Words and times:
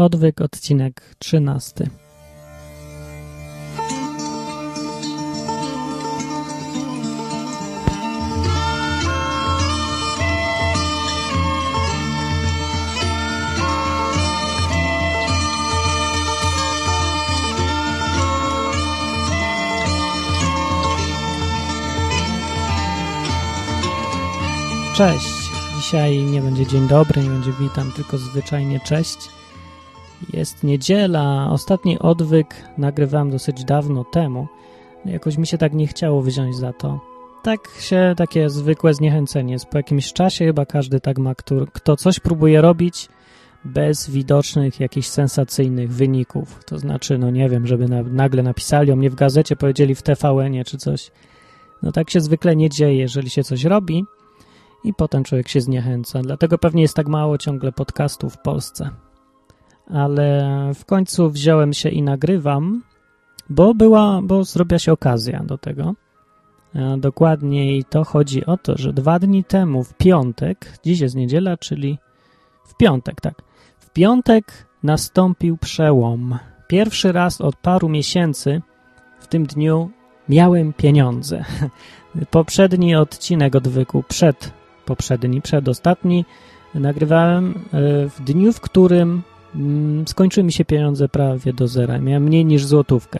Odwyk, 0.00 0.40
odcinek 0.40 1.02
13. 1.18 1.86
Cześć. 24.94 25.24
Dzisiaj 25.76 26.18
nie 26.18 26.40
będzie 26.40 26.66
dzień 26.66 26.88
dobry, 26.88 27.22
nie 27.22 27.30
będzie 27.30 27.52
witam, 27.52 27.92
tylko 27.92 28.18
zwyczajnie 28.18 28.80
cześć. 28.80 29.39
Jest 30.32 30.64
niedziela, 30.64 31.48
ostatni 31.50 31.98
odwyk 31.98 32.54
nagrywałem 32.78 33.30
dosyć 33.30 33.64
dawno 33.64 34.04
temu. 34.04 34.48
Jakoś 35.04 35.38
mi 35.38 35.46
się 35.46 35.58
tak 35.58 35.72
nie 35.72 35.86
chciało 35.86 36.22
wziąć 36.22 36.56
za 36.56 36.72
to. 36.72 37.00
Tak 37.42 37.68
się, 37.80 38.14
takie 38.16 38.50
zwykłe 38.50 38.94
zniechęcenie 38.94 39.52
jest. 39.52 39.66
Po 39.66 39.76
jakimś 39.76 40.12
czasie 40.12 40.44
chyba 40.44 40.66
każdy 40.66 41.00
tak 41.00 41.18
ma, 41.18 41.34
kto, 41.72 41.96
coś 41.96 42.20
próbuje 42.20 42.60
robić 42.60 43.08
bez 43.64 44.10
widocznych 44.10 44.80
jakichś 44.80 45.08
sensacyjnych 45.08 45.92
wyników. 45.92 46.64
To 46.64 46.78
znaczy, 46.78 47.18
no 47.18 47.30
nie 47.30 47.48
wiem, 47.48 47.66
żeby 47.66 47.88
na, 47.88 48.02
nagle 48.02 48.42
napisali 48.42 48.92
o 48.92 48.96
mnie 48.96 49.10
w 49.10 49.14
gazecie, 49.14 49.56
powiedzieli 49.56 49.94
w 49.94 50.02
tvn 50.02 50.64
czy 50.66 50.78
coś. 50.78 51.10
No 51.82 51.92
tak 51.92 52.10
się 52.10 52.20
zwykle 52.20 52.56
nie 52.56 52.70
dzieje, 52.70 52.98
jeżeli 52.98 53.30
się 53.30 53.44
coś 53.44 53.64
robi 53.64 54.04
i 54.84 54.94
potem 54.94 55.24
człowiek 55.24 55.48
się 55.48 55.60
zniechęca. 55.60 56.22
Dlatego 56.22 56.58
pewnie 56.58 56.82
jest 56.82 56.96
tak 56.96 57.08
mało 57.08 57.38
ciągle 57.38 57.72
podcastów 57.72 58.34
w 58.34 58.42
Polsce. 58.42 58.90
Ale 59.92 60.48
w 60.74 60.84
końcu 60.84 61.30
wziąłem 61.30 61.72
się 61.72 61.88
i 61.88 62.02
nagrywam, 62.02 62.82
bo 63.48 63.74
była, 63.74 64.20
bo 64.22 64.44
zrobiła 64.44 64.78
się 64.78 64.92
okazja 64.92 65.42
do 65.44 65.58
tego. 65.58 65.94
A 66.74 66.96
dokładniej 66.96 67.84
to 67.84 68.04
chodzi 68.04 68.46
o 68.46 68.56
to, 68.56 68.78
że 68.78 68.92
dwa 68.92 69.18
dni 69.18 69.44
temu, 69.44 69.84
w 69.84 69.94
piątek, 69.94 70.78
dziś 70.84 71.00
jest 71.00 71.14
niedziela, 71.14 71.56
czyli 71.56 71.98
w 72.64 72.76
piątek, 72.76 73.20
tak. 73.20 73.42
W 73.78 73.90
piątek 73.90 74.66
nastąpił 74.82 75.56
przełom. 75.56 76.38
Pierwszy 76.68 77.12
raz 77.12 77.40
od 77.40 77.56
paru 77.56 77.88
miesięcy 77.88 78.62
w 79.20 79.26
tym 79.26 79.46
dniu 79.46 79.90
miałem 80.28 80.72
pieniądze. 80.72 81.44
Poprzedni 82.30 82.94
odcinek 82.94 83.56
odwyku 83.56 84.04
przed 84.08 84.52
poprzedni, 84.84 85.42
przedostatni, 85.42 86.24
nagrywałem 86.74 87.54
e, 87.72 88.08
w 88.08 88.20
dniu, 88.20 88.52
w 88.52 88.60
którym 88.60 89.22
skończyły 90.06 90.44
mi 90.44 90.52
się 90.52 90.64
pieniądze 90.64 91.08
prawie 91.08 91.52
do 91.52 91.68
zera. 91.68 91.98
Miałem 91.98 92.22
mniej 92.22 92.44
niż 92.44 92.64
złotówkę. 92.64 93.18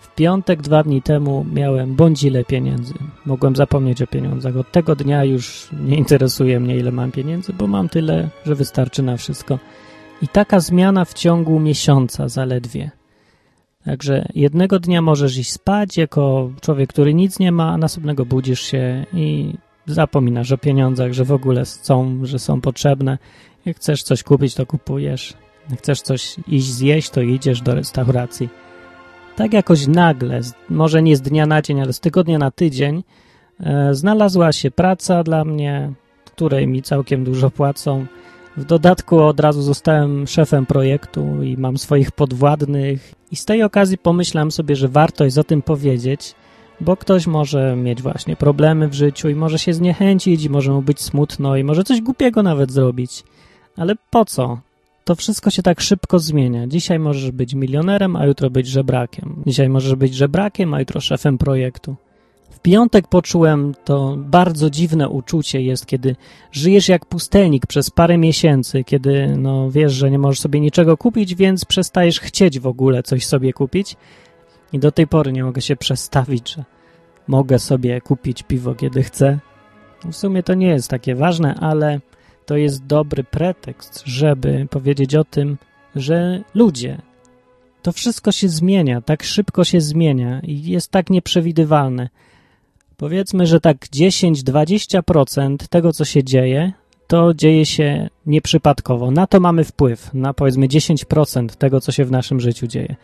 W 0.00 0.14
piątek, 0.14 0.62
dwa 0.62 0.82
dni 0.82 1.02
temu 1.02 1.46
miałem 1.52 1.96
bądź 1.96 2.22
ile 2.22 2.44
pieniędzy. 2.44 2.94
Mogłem 3.26 3.56
zapomnieć 3.56 4.02
o 4.02 4.06
pieniądzach. 4.06 4.56
Od 4.56 4.72
tego 4.72 4.96
dnia 4.96 5.24
już 5.24 5.68
nie 5.86 5.96
interesuje 5.96 6.60
mnie, 6.60 6.76
ile 6.76 6.92
mam 6.92 7.12
pieniędzy, 7.12 7.52
bo 7.52 7.66
mam 7.66 7.88
tyle, 7.88 8.28
że 8.46 8.54
wystarczy 8.54 9.02
na 9.02 9.16
wszystko. 9.16 9.58
I 10.22 10.28
taka 10.28 10.60
zmiana 10.60 11.04
w 11.04 11.14
ciągu 11.14 11.60
miesiąca 11.60 12.28
zaledwie. 12.28 12.90
Także 13.84 14.28
jednego 14.34 14.78
dnia 14.78 15.02
możesz 15.02 15.38
iść 15.38 15.52
spać 15.52 15.96
jako 15.96 16.50
człowiek, 16.60 16.90
który 16.90 17.14
nic 17.14 17.38
nie 17.38 17.52
ma, 17.52 17.72
a 17.72 17.78
następnego 17.78 18.26
budzisz 18.26 18.60
się 18.60 19.06
i 19.12 19.54
zapominasz 19.86 20.52
o 20.52 20.58
pieniądzach, 20.58 21.12
że 21.12 21.24
w 21.24 21.32
ogóle 21.32 21.64
są, 21.64 22.20
że 22.22 22.38
są 22.38 22.60
potrzebne. 22.60 23.18
Jak 23.64 23.76
chcesz 23.76 24.02
coś 24.02 24.22
kupić, 24.22 24.54
to 24.54 24.66
kupujesz. 24.66 25.34
Chcesz 25.78 26.00
coś 26.00 26.36
iść 26.48 26.66
zjeść, 26.66 27.10
to 27.10 27.20
idziesz 27.20 27.60
do 27.60 27.74
restauracji. 27.74 28.48
Tak 29.36 29.52
jakoś 29.52 29.86
nagle, 29.86 30.40
może 30.70 31.02
nie 31.02 31.16
z 31.16 31.20
dnia 31.20 31.46
na 31.46 31.62
dzień, 31.62 31.80
ale 31.80 31.92
z 31.92 32.00
tygodnia 32.00 32.38
na 32.38 32.50
tydzień, 32.50 33.02
e, 33.60 33.94
znalazła 33.94 34.52
się 34.52 34.70
praca 34.70 35.22
dla 35.22 35.44
mnie, 35.44 35.92
której 36.24 36.66
mi 36.66 36.82
całkiem 36.82 37.24
dużo 37.24 37.50
płacą. 37.50 38.06
W 38.56 38.64
dodatku 38.64 39.18
od 39.18 39.40
razu 39.40 39.62
zostałem 39.62 40.26
szefem 40.26 40.66
projektu 40.66 41.42
i 41.42 41.56
mam 41.56 41.78
swoich 41.78 42.12
podwładnych. 42.12 43.14
I 43.30 43.36
z 43.36 43.44
tej 43.44 43.62
okazji 43.62 43.98
pomyślałem 43.98 44.50
sobie, 44.50 44.76
że 44.76 44.88
warto 44.88 45.24
jest 45.24 45.38
o 45.38 45.44
tym 45.44 45.62
powiedzieć, 45.62 46.34
bo 46.80 46.96
ktoś 46.96 47.26
może 47.26 47.76
mieć 47.76 48.02
właśnie 48.02 48.36
problemy 48.36 48.88
w 48.88 48.94
życiu 48.94 49.28
i 49.28 49.34
może 49.34 49.58
się 49.58 49.74
zniechęcić, 49.74 50.44
i 50.44 50.50
może 50.50 50.72
mu 50.72 50.82
być 50.82 51.00
smutno, 51.00 51.56
i 51.56 51.64
może 51.64 51.84
coś 51.84 52.00
głupiego 52.00 52.42
nawet 52.42 52.72
zrobić. 52.72 53.24
Ale 53.76 53.94
po 54.10 54.24
co? 54.24 54.60
To 55.04 55.14
wszystko 55.14 55.50
się 55.50 55.62
tak 55.62 55.80
szybko 55.80 56.18
zmienia. 56.18 56.66
Dzisiaj 56.66 56.98
możesz 56.98 57.30
być 57.30 57.54
milionerem, 57.54 58.16
a 58.16 58.26
jutro 58.26 58.50
być 58.50 58.66
żebrakiem. 58.66 59.42
Dzisiaj 59.46 59.68
możesz 59.68 59.94
być 59.94 60.14
żebrakiem, 60.14 60.74
a 60.74 60.80
jutro 60.80 61.00
szefem 61.00 61.38
projektu. 61.38 61.96
W 62.50 62.60
piątek 62.60 63.08
poczułem 63.08 63.74
to 63.84 64.16
bardzo 64.18 64.70
dziwne 64.70 65.08
uczucie 65.08 65.62
jest, 65.62 65.86
kiedy 65.86 66.16
żyjesz 66.52 66.88
jak 66.88 67.06
pustelnik 67.06 67.66
przez 67.66 67.90
parę 67.90 68.18
miesięcy, 68.18 68.84
kiedy 68.84 69.36
no 69.36 69.70
wiesz, 69.70 69.92
że 69.92 70.10
nie 70.10 70.18
możesz 70.18 70.40
sobie 70.40 70.60
niczego 70.60 70.96
kupić, 70.96 71.34
więc 71.34 71.64
przestajesz 71.64 72.20
chcieć 72.20 72.60
w 72.60 72.66
ogóle 72.66 73.02
coś 73.02 73.26
sobie 73.26 73.52
kupić 73.52 73.96
i 74.72 74.78
do 74.78 74.92
tej 74.92 75.06
pory 75.06 75.32
nie 75.32 75.44
mogę 75.44 75.62
się 75.62 75.76
przestawić, 75.76 76.54
że 76.54 76.64
mogę 77.26 77.58
sobie 77.58 78.00
kupić 78.00 78.42
piwo, 78.42 78.74
kiedy 78.74 79.02
chcę. 79.02 79.38
W 80.04 80.16
sumie 80.16 80.42
to 80.42 80.54
nie 80.54 80.68
jest 80.68 80.88
takie 80.88 81.14
ważne, 81.14 81.54
ale 81.54 82.00
to 82.50 82.56
jest 82.56 82.86
dobry 82.86 83.24
pretekst, 83.24 84.02
żeby 84.04 84.66
powiedzieć 84.70 85.14
o 85.14 85.24
tym, 85.24 85.58
że 85.96 86.42
ludzie, 86.54 87.02
to 87.82 87.92
wszystko 87.92 88.32
się 88.32 88.48
zmienia, 88.48 89.00
tak 89.00 89.22
szybko 89.22 89.64
się 89.64 89.80
zmienia 89.80 90.40
i 90.40 90.62
jest 90.62 90.90
tak 90.90 91.10
nieprzewidywalne. 91.10 92.08
Powiedzmy, 92.96 93.46
że 93.46 93.60
tak 93.60 93.86
10-20% 93.86 95.56
tego, 95.56 95.92
co 95.92 96.04
się 96.04 96.24
dzieje, 96.24 96.72
to 97.06 97.34
dzieje 97.34 97.66
się 97.66 98.08
nieprzypadkowo. 98.26 99.10
Na 99.10 99.26
to 99.26 99.40
mamy 99.40 99.64
wpływ, 99.64 100.14
na 100.14 100.34
powiedzmy 100.34 100.68
10% 100.68 101.48
tego, 101.48 101.80
co 101.80 101.92
się 101.92 102.04
w 102.04 102.10
naszym 102.10 102.40
życiu 102.40 102.66
dzieje 102.66 102.96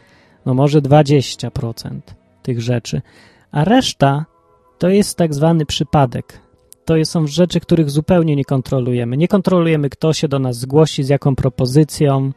no 0.47 0.55
może 0.55 0.83
20% 0.83 2.01
tych 2.43 2.61
rzeczy, 2.61 3.03
a 3.51 3.65
reszta 3.65 4.25
to 4.79 4.89
jest 4.89 5.19
tak 5.19 5.35
zwany 5.35 5.67
przypadek. 5.67 6.46
To 6.87 6.95
są 7.05 7.27
rzeczy, 7.27 7.61
których 7.61 7.91
zupełnie 7.91 8.37
nie 8.37 8.45
kontrolujemy. 8.45 9.17
Nie 9.17 9.29
kontrolujemy, 9.29 9.91
kto 9.91 10.13
się 10.13 10.29
do 10.29 10.39
nas 10.39 10.59
zgłosi, 10.59 11.05
z 11.05 11.09
jaką 11.09 11.37
propozycją, 11.37 12.33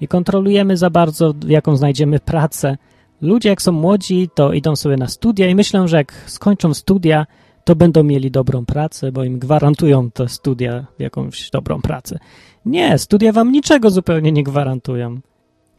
nie 0.00 0.08
kontrolujemy 0.08 0.76
za 0.76 0.90
bardzo, 0.90 1.34
jaką 1.46 1.76
znajdziemy 1.76 2.18
pracę. 2.18 2.76
Ludzie, 3.20 3.48
jak 3.48 3.62
są 3.62 3.72
młodzi, 3.72 4.28
to 4.34 4.52
idą 4.52 4.76
sobie 4.76 4.96
na 4.96 5.08
studia 5.08 5.46
i 5.46 5.54
myślą, 5.54 5.88
że 5.88 5.96
jak 5.96 6.12
skończą 6.26 6.74
studia, 6.74 7.26
to 7.64 7.76
będą 7.76 8.02
mieli 8.02 8.30
dobrą 8.30 8.64
pracę, 8.66 9.12
bo 9.12 9.24
im 9.24 9.38
gwarantują 9.38 10.10
te 10.10 10.28
studia 10.28 10.86
jakąś 10.98 11.50
dobrą 11.50 11.82
pracę. 11.82 12.18
Nie, 12.66 12.98
studia 12.98 13.32
wam 13.32 13.52
niczego 13.52 13.90
zupełnie 13.90 14.32
nie 14.32 14.44
gwarantują. 14.44 15.20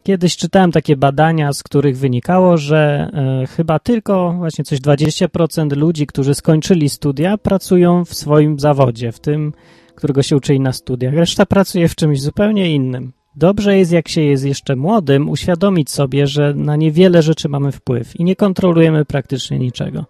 Kiedyś 0.06 0.36
czytałem 0.36 0.72
takie 0.72 0.96
badania, 0.96 1.52
z 1.52 1.62
których 1.62 1.98
wynikało, 1.98 2.56
że 2.56 3.10
e, 3.12 3.46
chyba 3.46 3.78
tylko 3.78 4.32
właśnie 4.32 4.64
coś 4.64 4.80
20% 4.80 5.76
ludzi, 5.76 6.06
którzy 6.06 6.34
skończyli 6.34 6.88
studia, 6.88 7.38
pracują 7.38 8.04
w 8.04 8.14
swoim 8.14 8.58
zawodzie, 8.58 9.12
w 9.12 9.20
tym, 9.20 9.52
którego 9.94 10.22
się 10.22 10.36
uczyli 10.36 10.60
na 10.60 10.72
studiach. 10.72 11.14
Reszta 11.14 11.46
pracuje 11.46 11.88
w 11.88 11.94
czymś 11.94 12.22
zupełnie 12.22 12.74
innym. 12.74 13.12
Dobrze 13.36 13.78
jest, 13.78 13.92
jak 13.92 14.08
się 14.08 14.20
jest 14.20 14.44
jeszcze 14.44 14.76
młodym, 14.76 15.28
uświadomić 15.28 15.90
sobie, 15.90 16.26
że 16.26 16.54
na 16.54 16.76
niewiele 16.76 17.22
rzeczy 17.22 17.48
mamy 17.48 17.72
wpływ 17.72 18.20
i 18.20 18.24
nie 18.24 18.36
kontrolujemy 18.36 19.04
praktycznie 19.04 19.58
niczego. 19.58 20.04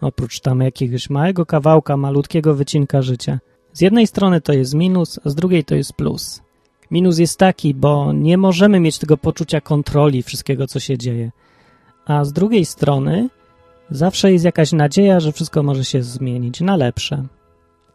Oprócz 0.00 0.40
tam 0.40 0.60
jakiegoś 0.60 1.10
małego 1.10 1.46
kawałka, 1.46 1.96
malutkiego 1.96 2.54
wycinka 2.54 3.02
życia. 3.02 3.38
Z 3.72 3.80
jednej 3.80 4.06
strony 4.06 4.40
to 4.40 4.52
jest 4.52 4.74
minus, 4.74 5.20
a 5.24 5.30
z 5.30 5.34
drugiej 5.34 5.64
to 5.64 5.74
jest 5.74 5.92
plus. 5.92 6.45
Minus 6.90 7.18
jest 7.18 7.38
taki, 7.38 7.74
bo 7.74 8.12
nie 8.12 8.38
możemy 8.38 8.80
mieć 8.80 8.98
tego 8.98 9.16
poczucia 9.16 9.60
kontroli 9.60 10.22
wszystkiego, 10.22 10.66
co 10.66 10.80
się 10.80 10.98
dzieje. 10.98 11.30
A 12.06 12.24
z 12.24 12.32
drugiej 12.32 12.64
strony 12.64 13.28
zawsze 13.90 14.32
jest 14.32 14.44
jakaś 14.44 14.72
nadzieja, 14.72 15.20
że 15.20 15.32
wszystko 15.32 15.62
może 15.62 15.84
się 15.84 16.02
zmienić 16.02 16.60
na 16.60 16.76
lepsze. 16.76 17.26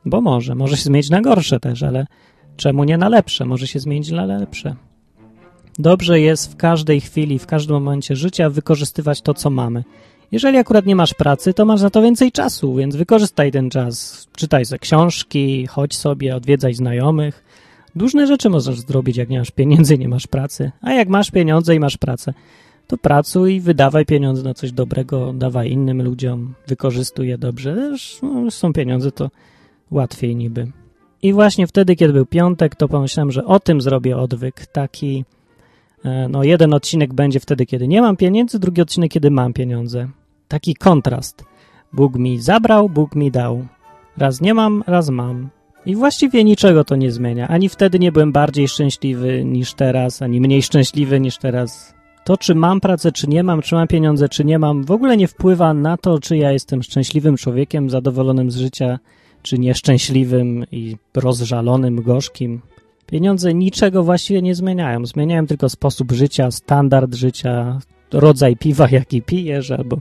Bo 0.06 0.22
może, 0.22 0.56
może 0.56 0.78
się 0.78 0.84
zmienić 0.84 1.10
na 1.10 1.22
gorsze 1.22 1.60
też, 1.60 1.84
ale 1.84 2.06
czemu 2.58 2.84
nie 2.84 2.98
na 2.98 3.10
lepsze? 3.10 3.46
Może 3.46 3.68
się 3.68 3.80
zmienić 3.80 4.12
na 4.12 4.26
lepsze. 4.26 4.76
Dobrze 5.80 6.20
jest 6.20 6.52
w 6.52 6.56
każdej 6.56 7.02
chwili, 7.02 7.40
w 7.40 7.46
każdym 7.46 7.74
momencie 7.76 8.16
życia 8.16 8.50
wykorzystywać 8.50 9.22
to, 9.22 9.34
co 9.34 9.50
mamy. 9.50 9.84
Jeżeli 10.32 10.58
akurat 10.58 10.86
nie 10.86 10.96
masz 10.96 11.14
pracy, 11.14 11.54
to 11.54 11.66
masz 11.66 11.82
na 11.82 11.90
to 11.90 12.02
więcej 12.02 12.32
czasu, 12.32 12.76
więc 12.76 12.96
wykorzystaj 12.96 13.52
ten 13.52 13.70
czas. 13.70 14.28
Czytaj 14.36 14.66
ze 14.66 14.80
książki, 14.80 15.68
chodź 15.68 15.96
sobie, 15.96 16.36
odwiedzaj 16.36 16.74
znajomych, 16.74 17.44
Różne 17.96 18.28
rzeczy 18.28 18.50
możesz 18.50 18.80
zrobić, 18.80 19.18
jak 19.18 19.30
nie 19.30 19.40
masz 19.40 19.52
pieniędzy, 19.52 19.98
nie 19.98 20.10
masz 20.10 20.28
pracy. 20.28 20.72
A 20.82 20.94
jak 20.94 21.10
masz 21.10 21.32
pieniądze 21.32 21.76
i 21.76 21.80
masz 21.80 21.98
pracę, 21.98 22.34
to 22.88 22.98
pracuj, 22.98 23.60
wydawaj 23.60 24.06
pieniądze 24.06 24.44
na 24.44 24.54
coś 24.54 24.72
dobrego, 24.72 25.34
dawaj 25.34 25.72
innym 25.72 26.02
ludziom, 26.02 26.54
wykorzystuj 26.68 27.28
je 27.28 27.38
dobrze. 27.38 27.76
Też, 27.76 28.20
no, 28.22 28.52
są 28.52 28.74
pieniądze, 28.74 29.12
to 29.12 29.30
łatwiej 29.92 30.36
niby. 30.36 30.72
I 31.22 31.34
właśnie 31.34 31.68
wtedy, 31.68 31.96
kiedy 31.96 32.14
był 32.14 32.26
piątek, 32.26 32.76
to 32.76 32.88
pomyślałem, 32.88 33.32
że 33.32 33.46
o 33.46 33.60
tym 33.60 33.82
zrobię 33.82 34.18
odwyk, 34.18 34.66
taki 34.66 35.26
E, 36.06 36.28
no, 36.30 36.44
jeden 36.44 36.74
odcinek 36.74 37.14
będzie 37.14 37.40
wtedy, 37.40 37.66
kiedy 37.66 37.88
nie 37.88 38.02
mam 38.02 38.18
pieniędzy, 38.18 38.60
drugi 38.60 38.82
odcinek, 38.82 39.12
kiedy 39.12 39.32
mam 39.32 39.54
pieniądze. 39.54 40.08
Taki 40.48 40.76
kontrast. 40.76 41.46
Bóg 41.94 42.16
mi 42.16 42.40
zabrał, 42.40 42.90
Bóg 42.90 43.16
mi 43.16 43.32
dał. 43.32 43.66
Raz 44.18 44.42
nie 44.42 44.54
mam, 44.54 44.84
raz 44.88 45.10
mam. 45.10 45.50
I 45.86 45.96
właściwie 45.96 46.44
niczego 46.44 46.84
to 46.84 46.96
nie 46.96 47.12
zmienia. 47.12 47.48
Ani 47.48 47.70
wtedy 47.70 48.00
nie 48.00 48.12
byłem 48.12 48.32
bardziej 48.32 48.68
szczęśliwy 48.68 49.46
niż 49.46 49.74
teraz, 49.74 50.22
ani 50.22 50.42
mniej 50.42 50.62
szczęśliwy 50.62 51.20
niż 51.20 51.38
teraz. 51.38 51.94
To, 52.24 52.38
czy 52.38 52.56
mam 52.56 52.82
pracę, 52.82 53.12
czy 53.12 53.28
nie 53.28 53.44
mam, 53.44 53.62
czy 53.62 53.76
mam 53.76 53.88
pieniądze, 53.88 54.30
czy 54.30 54.46
nie 54.46 54.60
mam, 54.60 54.84
w 54.84 54.92
ogóle 54.92 55.18
nie 55.18 55.28
wpływa 55.28 55.74
na 55.74 55.98
to, 55.98 56.20
czy 56.20 56.38
ja 56.38 56.52
jestem 56.52 56.84
szczęśliwym 56.84 57.38
człowiekiem, 57.38 57.90
zadowolonym 57.90 58.52
z 58.52 58.58
życia, 58.58 59.00
czy 59.42 59.60
nieszczęśliwym 59.60 60.66
i 60.72 60.98
rozżalonym, 61.16 62.02
gorzkim. 62.02 62.62
Pieniądze 63.06 63.54
niczego 63.54 64.04
właściwie 64.04 64.42
nie 64.42 64.56
zmieniają. 64.56 65.06
Zmieniają 65.06 65.48
tylko 65.48 65.70
sposób 65.70 66.12
życia, 66.12 66.52
standard 66.52 67.16
życia, 67.16 67.80
rodzaj 68.14 68.58
piwa, 68.58 68.90
jaki 68.90 69.22
pijesz, 69.22 69.72
albo 69.72 69.98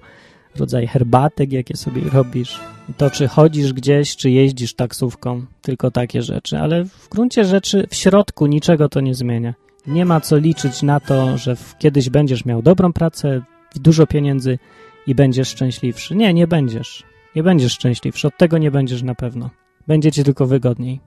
rodzaj 0.56 0.86
herbatek, 0.86 1.52
jakie 1.52 1.76
sobie 1.76 2.02
robisz. 2.12 2.60
To, 2.96 3.10
czy 3.10 3.28
chodzisz 3.28 3.72
gdzieś, 3.72 4.16
czy 4.16 4.30
jeździsz 4.30 4.74
taksówką, 4.74 5.46
tylko 5.62 5.90
takie 5.90 6.22
rzeczy. 6.22 6.58
Ale 6.58 6.84
w 6.84 7.08
gruncie 7.08 7.44
rzeczy 7.44 7.86
w 7.90 7.94
środku 7.94 8.46
niczego 8.46 8.88
to 8.88 9.00
nie 9.00 9.14
zmienia. 9.14 9.54
Nie 9.86 10.04
ma 10.04 10.20
co 10.20 10.36
liczyć 10.36 10.82
na 10.82 11.00
to, 11.00 11.38
że 11.38 11.56
kiedyś 11.78 12.10
będziesz 12.10 12.44
miał 12.44 12.62
dobrą 12.62 12.92
pracę, 12.92 13.42
dużo 13.74 14.06
pieniędzy 14.06 14.58
i 15.06 15.14
będziesz 15.14 15.48
szczęśliwszy. 15.48 16.16
Nie, 16.16 16.34
nie 16.34 16.46
będziesz. 16.46 17.04
Nie 17.36 17.42
będziesz 17.42 17.72
szczęśliwszy. 17.72 18.28
Od 18.28 18.36
tego 18.36 18.58
nie 18.58 18.70
będziesz 18.70 19.02
na 19.02 19.14
pewno. 19.14 19.50
Będzie 19.86 20.12
ci 20.12 20.24
tylko 20.24 20.46
wygodniej. 20.46 21.00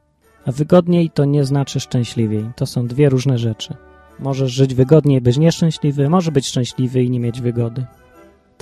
A 0.45 0.51
wygodniej 0.51 1.09
to 1.09 1.25
nie 1.25 1.45
znaczy 1.45 1.79
szczęśliwiej. 1.79 2.45
To 2.55 2.65
są 2.65 2.87
dwie 2.87 3.09
różne 3.09 3.37
rzeczy. 3.37 3.75
Możesz 4.19 4.51
żyć 4.51 4.75
wygodniej, 4.75 5.21
być 5.21 5.37
nieszczęśliwy, 5.37 6.09
może 6.09 6.31
być 6.31 6.47
szczęśliwy 6.47 7.03
i 7.03 7.09
nie 7.09 7.19
mieć 7.19 7.41
wygody. 7.41 7.85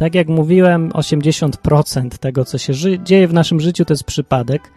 Tak 0.01 0.15
jak 0.15 0.27
mówiłem, 0.27 0.89
80% 0.89 2.09
tego, 2.09 2.45
co 2.45 2.57
się 2.57 2.73
dzieje 3.03 3.27
w 3.27 3.33
naszym 3.33 3.59
życiu, 3.59 3.85
to 3.85 3.93
jest 3.93 4.03
przypadek, 4.03 4.71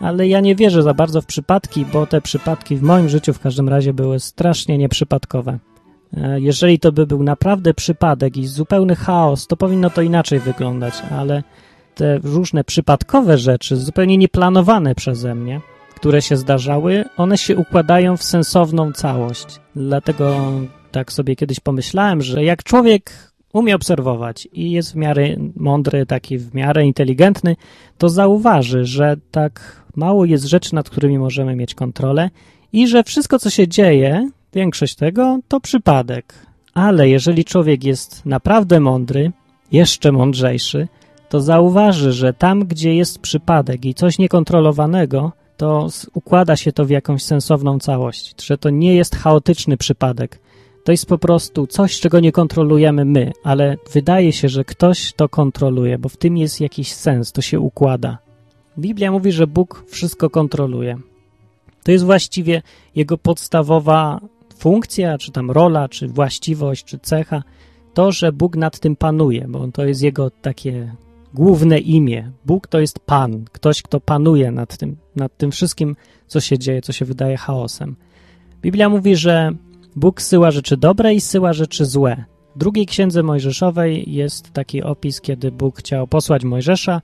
ale 0.00 0.28
ja 0.28 0.40
nie 0.40 0.54
wierzę 0.54 0.82
za 0.82 0.94
bardzo 0.94 1.20
w 1.20 1.26
przypadki, 1.26 1.86
bo 1.92 2.06
te 2.06 2.20
przypadki 2.20 2.76
w 2.76 2.82
moim 2.82 3.08
życiu 3.08 3.32
w 3.32 3.40
każdym 3.40 3.68
razie 3.68 3.92
były 3.92 4.20
strasznie 4.20 4.78
nieprzypadkowe. 4.78 5.58
E, 6.16 6.40
jeżeli 6.40 6.78
to 6.78 6.92
by 6.92 7.06
był 7.06 7.22
naprawdę 7.22 7.74
przypadek 7.74 8.36
i 8.36 8.46
zupełny 8.46 8.96
chaos, 8.96 9.46
to 9.46 9.56
powinno 9.56 9.90
to 9.90 10.02
inaczej 10.02 10.40
wyglądać, 10.40 10.94
ale 11.10 11.42
te 11.94 12.18
różne 12.18 12.64
przypadkowe 12.64 13.38
rzeczy, 13.38 13.76
zupełnie 13.76 14.18
nieplanowane 14.18 14.94
przeze 14.94 15.34
mnie, 15.34 15.60
które 15.94 16.22
się 16.22 16.36
zdarzały, 16.36 17.04
one 17.16 17.38
się 17.38 17.56
układają 17.56 18.16
w 18.16 18.22
sensowną 18.22 18.92
całość. 18.92 19.60
Dlatego 19.76 20.52
tak 20.92 21.12
sobie 21.12 21.36
kiedyś 21.36 21.60
pomyślałem, 21.60 22.22
że 22.22 22.44
jak 22.44 22.62
człowiek 22.62 23.29
umie 23.52 23.76
obserwować 23.76 24.48
i 24.52 24.70
jest 24.70 24.92
w 24.92 24.96
miarę 24.96 25.36
mądry, 25.56 26.06
taki 26.06 26.38
w 26.38 26.54
miarę 26.54 26.86
inteligentny, 26.86 27.56
to 27.98 28.08
zauważy, 28.08 28.84
że 28.84 29.16
tak 29.30 29.82
mało 29.96 30.24
jest 30.24 30.44
rzeczy, 30.44 30.74
nad 30.74 30.90
którymi 30.90 31.18
możemy 31.18 31.56
mieć 31.56 31.74
kontrolę 31.74 32.30
i 32.72 32.88
że 32.88 33.04
wszystko, 33.04 33.38
co 33.38 33.50
się 33.50 33.68
dzieje, 33.68 34.30
większość 34.52 34.94
tego, 34.94 35.38
to 35.48 35.60
przypadek. 35.60 36.34
Ale 36.74 37.08
jeżeli 37.08 37.44
człowiek 37.44 37.84
jest 37.84 38.26
naprawdę 38.26 38.80
mądry, 38.80 39.32
jeszcze 39.72 40.12
mądrzejszy, 40.12 40.88
to 41.28 41.40
zauważy, 41.40 42.12
że 42.12 42.32
tam, 42.32 42.64
gdzie 42.64 42.94
jest 42.94 43.18
przypadek 43.18 43.84
i 43.84 43.94
coś 43.94 44.18
niekontrolowanego, 44.18 45.32
to 45.56 45.88
układa 46.14 46.56
się 46.56 46.72
to 46.72 46.84
w 46.84 46.90
jakąś 46.90 47.22
sensowną 47.22 47.78
całość, 47.78 48.42
że 48.42 48.58
to 48.58 48.70
nie 48.70 48.94
jest 48.94 49.16
chaotyczny 49.16 49.76
przypadek. 49.76 50.40
To 50.90 50.92
jest 50.92 51.06
po 51.06 51.18
prostu 51.18 51.66
coś, 51.66 52.00
czego 52.00 52.20
nie 52.20 52.32
kontrolujemy 52.32 53.04
my, 53.04 53.32
ale 53.44 53.76
wydaje 53.92 54.32
się, 54.32 54.48
że 54.48 54.64
ktoś 54.64 55.12
to 55.12 55.28
kontroluje, 55.28 55.98
bo 55.98 56.08
w 56.08 56.16
tym 56.16 56.36
jest 56.36 56.60
jakiś 56.60 56.92
sens, 56.92 57.32
to 57.32 57.42
się 57.42 57.60
układa. 57.60 58.18
Biblia 58.78 59.12
mówi, 59.12 59.32
że 59.32 59.46
Bóg 59.46 59.84
wszystko 59.88 60.30
kontroluje. 60.30 60.96
To 61.84 61.92
jest 61.92 62.04
właściwie 62.04 62.62
jego 62.94 63.18
podstawowa 63.18 64.20
funkcja, 64.58 65.18
czy 65.18 65.32
tam 65.32 65.50
rola, 65.50 65.88
czy 65.88 66.08
właściwość, 66.08 66.84
czy 66.84 66.98
cecha, 66.98 67.42
to, 67.94 68.12
że 68.12 68.32
Bóg 68.32 68.56
nad 68.56 68.78
tym 68.78 68.96
panuje, 68.96 69.46
bo 69.48 69.68
to 69.68 69.84
jest 69.84 70.02
jego 70.02 70.30
takie 70.30 70.94
główne 71.34 71.78
imię. 71.78 72.30
Bóg 72.46 72.66
to 72.66 72.80
jest 72.80 72.98
Pan, 72.98 73.44
ktoś, 73.52 73.82
kto 73.82 74.00
panuje 74.00 74.50
nad 74.50 74.76
tym, 74.76 74.96
nad 75.16 75.36
tym 75.36 75.50
wszystkim, 75.50 75.96
co 76.26 76.40
się 76.40 76.58
dzieje, 76.58 76.82
co 76.82 76.92
się 76.92 77.04
wydaje 77.04 77.36
chaosem. 77.36 77.96
Biblia 78.62 78.88
mówi, 78.88 79.16
że 79.16 79.52
Bóg 79.96 80.22
syła 80.22 80.50
rzeczy 80.50 80.76
dobre 80.76 81.14
i 81.14 81.20
syła 81.20 81.52
rzeczy 81.52 81.84
złe. 81.84 82.24
W 82.56 82.58
drugiej 82.58 82.86
księdze 82.86 83.22
Mojżeszowej 83.22 84.12
jest 84.12 84.52
taki 84.52 84.82
opis, 84.82 85.20
kiedy 85.20 85.52
Bóg 85.52 85.78
chciał 85.78 86.06
posłać 86.06 86.44
Mojżesza 86.44 87.00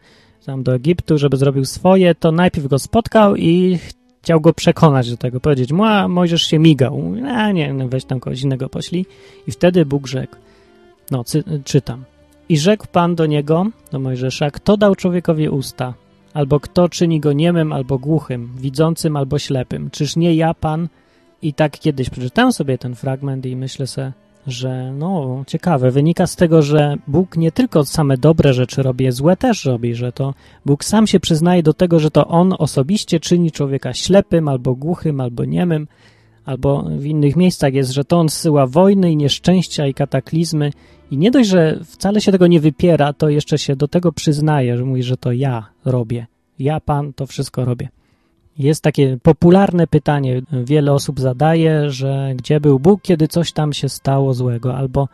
tam 0.47 0.63
do 0.63 0.75
Egiptu, 0.75 1.19
żeby 1.19 1.37
zrobił 1.37 1.65
swoje, 1.65 2.15
to 2.15 2.33
najpierw 2.33 2.67
go 2.67 2.79
spotkał 2.79 3.37
i 3.37 3.79
chciał 4.23 4.41
go 4.41 4.53
przekonać 4.53 5.11
do 5.11 5.17
tego, 5.17 5.41
powiedzieć 5.41 5.73
mu, 5.73 5.85
a 5.85 6.09
Mojżesz 6.09 6.43
się 6.43 6.59
migał. 6.59 7.15
A 7.29 7.53
nie, 7.53 7.73
no 7.73 7.89
weź 7.89 8.05
tam 8.05 8.21
kogoś 8.21 8.43
innego 8.43 8.69
poślij. 8.69 9.07
I 9.47 9.53
wtedy 9.53 9.87
Bóg 9.87 10.07
rzekł, 10.07 10.37
no 11.11 11.25
cy, 11.25 11.45
czytam. 11.65 12.05
I 12.49 12.59
rzekł 12.59 12.87
Pan 12.93 13.15
do 13.15 13.27
niego, 13.27 13.67
do 13.93 13.99
Mojżesza, 13.99 14.51
kto 14.51 14.77
dał 14.77 14.95
człowiekowi 14.95 15.49
usta? 15.49 15.95
Albo 16.35 16.61
kto 16.61 16.89
czyni 16.89 17.21
go 17.21 17.33
niemym 17.33 17.73
albo 17.73 17.99
głuchym, 17.99 18.51
widzącym 18.57 19.17
albo 19.17 19.39
ślepym? 19.39 19.91
Czyż 19.91 20.17
nie 20.17 20.35
ja, 20.35 20.55
Pan? 20.55 20.89
I 21.47 21.55
tak 21.55 21.79
kiedyś 21.79 22.11
przeczytałem 22.11 22.53
sobie 22.53 22.79
ten 22.79 22.95
fragment 22.95 23.47
i 23.47 23.57
myślę 23.57 23.87
sobie, 23.87 24.13
że 24.47 24.93
no 24.93 25.45
ciekawe, 25.47 25.91
wynika 25.91 26.27
z 26.27 26.37
tego, 26.37 26.63
że 26.63 26.97
Bóg 27.07 27.37
nie 27.37 27.53
tylko 27.53 27.85
same 27.85 28.17
dobre 28.17 28.55
rzeczy 28.55 28.83
robi, 28.83 29.11
złe 29.13 29.37
też 29.37 29.65
robi, 29.65 29.95
że 29.95 30.13
to 30.13 30.35
Bóg 30.65 30.85
sam 30.85 31.07
się 31.07 31.21
przyznaje 31.21 31.63
do 31.63 31.75
tego, 31.75 32.01
że 32.01 32.11
to 32.11 32.29
On 32.29 32.55
osobiście 32.59 33.21
czyni 33.21 33.53
człowieka 33.53 33.95
ślepym 33.95 34.49
albo 34.49 34.75
głuchym, 34.75 35.21
albo 35.21 35.45
niemym, 35.45 35.89
albo 36.45 36.83
w 36.83 37.05
innych 37.05 37.37
miejscach 37.37 37.75
jest, 37.75 37.91
że 37.91 38.05
to 38.05 38.19
On 38.19 38.29
zsyła 38.29 38.67
wojny 38.67 39.13
i 39.13 39.17
nieszczęścia 39.17 39.87
i 39.87 39.95
kataklizmy 39.95 40.71
i 41.11 41.19
nie 41.19 41.31
dość, 41.31 41.49
że 41.49 41.81
wcale 41.85 42.21
się 42.21 42.33
tego 42.33 42.47
nie 42.47 42.61
wypiera, 42.61 43.13
to 43.13 43.29
jeszcze 43.29 43.59
się 43.59 43.77
do 43.77 43.89
tego 43.89 44.13
przyznaje, 44.13 44.77
że 44.77 44.85
mówi, 44.85 45.03
że 45.03 45.17
to 45.17 45.33
ja 45.33 45.67
robię. 45.85 46.27
Ja, 46.59 46.81
Pan, 46.81 47.13
to 47.13 47.27
wszystko 47.27 47.65
robię. 47.65 47.89
Jest 48.59 48.83
takie 48.83 49.19
popularne 49.23 49.87
pytanie, 49.87 50.43
wiele 50.53 50.93
osób 50.93 51.21
zadaje, 51.21 51.91
że 51.91 52.33
gdzie 52.37 52.61
był 52.61 52.79
Bóg, 52.79 53.03
kiedy 53.03 53.29
coś 53.29 53.53
tam 53.53 53.73
się 53.73 53.89
stało 53.89 54.35
złego, 54.35 54.77
albo 54.77 55.09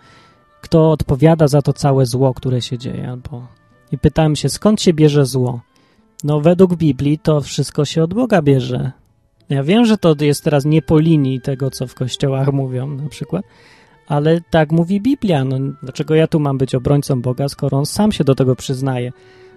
kto 0.60 0.90
odpowiada 0.90 1.48
za 1.48 1.62
to 1.62 1.72
całe 1.72 2.06
zło, 2.06 2.34
które 2.34 2.62
się 2.62 2.78
dzieje, 2.78 3.10
albo... 3.10 3.46
I 3.92 3.98
pytałem 3.98 4.36
się, 4.36 4.48
skąd 4.48 4.82
się 4.82 4.92
bierze 4.92 5.26
zło? 5.26 5.60
No, 6.24 6.40
według 6.40 6.76
Biblii 6.76 7.18
to 7.18 7.40
wszystko 7.40 7.84
się 7.84 8.02
od 8.02 8.14
Boga 8.14 8.42
bierze. 8.42 8.92
Ja 9.48 9.62
wiem, 9.62 9.84
że 9.84 9.98
to 9.98 10.14
jest 10.20 10.44
teraz 10.44 10.64
nie 10.64 10.82
po 10.82 10.98
linii 10.98 11.40
tego, 11.40 11.70
co 11.70 11.86
w 11.86 11.94
kościołach 11.94 12.52
mówią 12.52 12.86
na 12.86 13.08
przykład, 13.08 13.44
ale 14.08 14.40
tak 14.50 14.72
mówi 14.72 15.00
Biblia. 15.00 15.44
No, 15.44 15.56
dlaczego 15.82 16.14
ja 16.14 16.26
tu 16.26 16.40
mam 16.40 16.58
być 16.58 16.74
obrońcą 16.74 17.22
Boga, 17.22 17.48
skoro 17.48 17.78
On 17.78 17.86
sam 17.86 18.12
się 18.12 18.24
do 18.24 18.34
tego 18.34 18.56
przyznaje? 18.56 19.12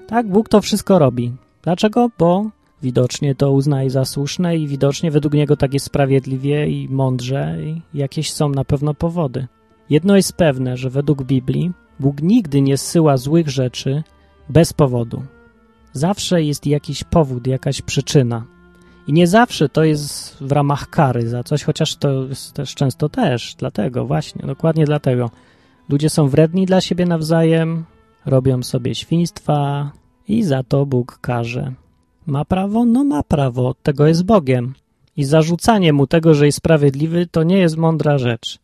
Tak, 0.07 0.27
Bóg 0.27 0.49
to 0.49 0.61
wszystko 0.61 0.99
robi. 0.99 1.31
Dlaczego? 1.63 2.09
Bo 2.19 2.49
widocznie 2.81 3.35
to 3.35 3.51
uznaje 3.51 3.89
za 3.89 4.05
słuszne 4.05 4.57
i 4.57 4.67
widocznie 4.67 5.11
według 5.11 5.33
niego 5.33 5.57
tak 5.57 5.73
jest 5.73 5.85
sprawiedliwie 5.85 6.67
i 6.67 6.89
mądrze 6.89 7.57
i 7.63 7.81
jakieś 7.93 8.31
są 8.31 8.49
na 8.49 8.65
pewno 8.65 8.93
powody. 8.93 9.47
Jedno 9.89 10.15
jest 10.15 10.33
pewne, 10.33 10.77
że 10.77 10.89
według 10.89 11.23
Biblii 11.23 11.71
Bóg 11.99 12.21
nigdy 12.21 12.61
nie 12.61 12.77
zsyła 12.77 13.17
złych 13.17 13.49
rzeczy 13.49 14.03
bez 14.49 14.73
powodu. 14.73 15.23
Zawsze 15.93 16.43
jest 16.43 16.67
jakiś 16.67 17.03
powód, 17.03 17.47
jakaś 17.47 17.81
przyczyna. 17.81 18.45
I 19.07 19.13
nie 19.13 19.27
zawsze 19.27 19.69
to 19.69 19.83
jest 19.83 20.37
w 20.41 20.51
ramach 20.51 20.89
kary 20.89 21.29
za 21.29 21.43
coś, 21.43 21.63
chociaż 21.63 21.95
to 21.95 22.23
jest 22.23 22.53
też 22.53 22.75
często 22.75 23.09
też 23.09 23.55
dlatego, 23.57 24.05
właśnie, 24.05 24.47
dokładnie 24.47 24.85
dlatego. 24.85 25.31
Ludzie 25.89 26.09
są 26.09 26.27
wredni 26.27 26.65
dla 26.65 26.81
siebie 26.81 27.05
nawzajem, 27.05 27.85
robią 28.25 28.63
sobie 28.63 28.95
świństwa 28.95 29.91
i 30.27 30.43
za 30.43 30.63
to 30.63 30.85
Bóg 30.85 31.19
karze. 31.21 31.73
Ma 32.25 32.45
prawo? 32.45 32.85
No 32.85 33.03
ma 33.03 33.23
prawo, 33.23 33.75
tego 33.83 34.07
jest 34.07 34.25
Bogiem. 34.25 34.73
I 35.17 35.23
zarzucanie 35.23 35.93
mu 35.93 36.07
tego, 36.07 36.33
że 36.33 36.45
jest 36.45 36.57
sprawiedliwy, 36.57 37.27
to 37.27 37.43
nie 37.43 37.57
jest 37.57 37.77
mądra 37.77 38.17
rzecz. 38.17 38.59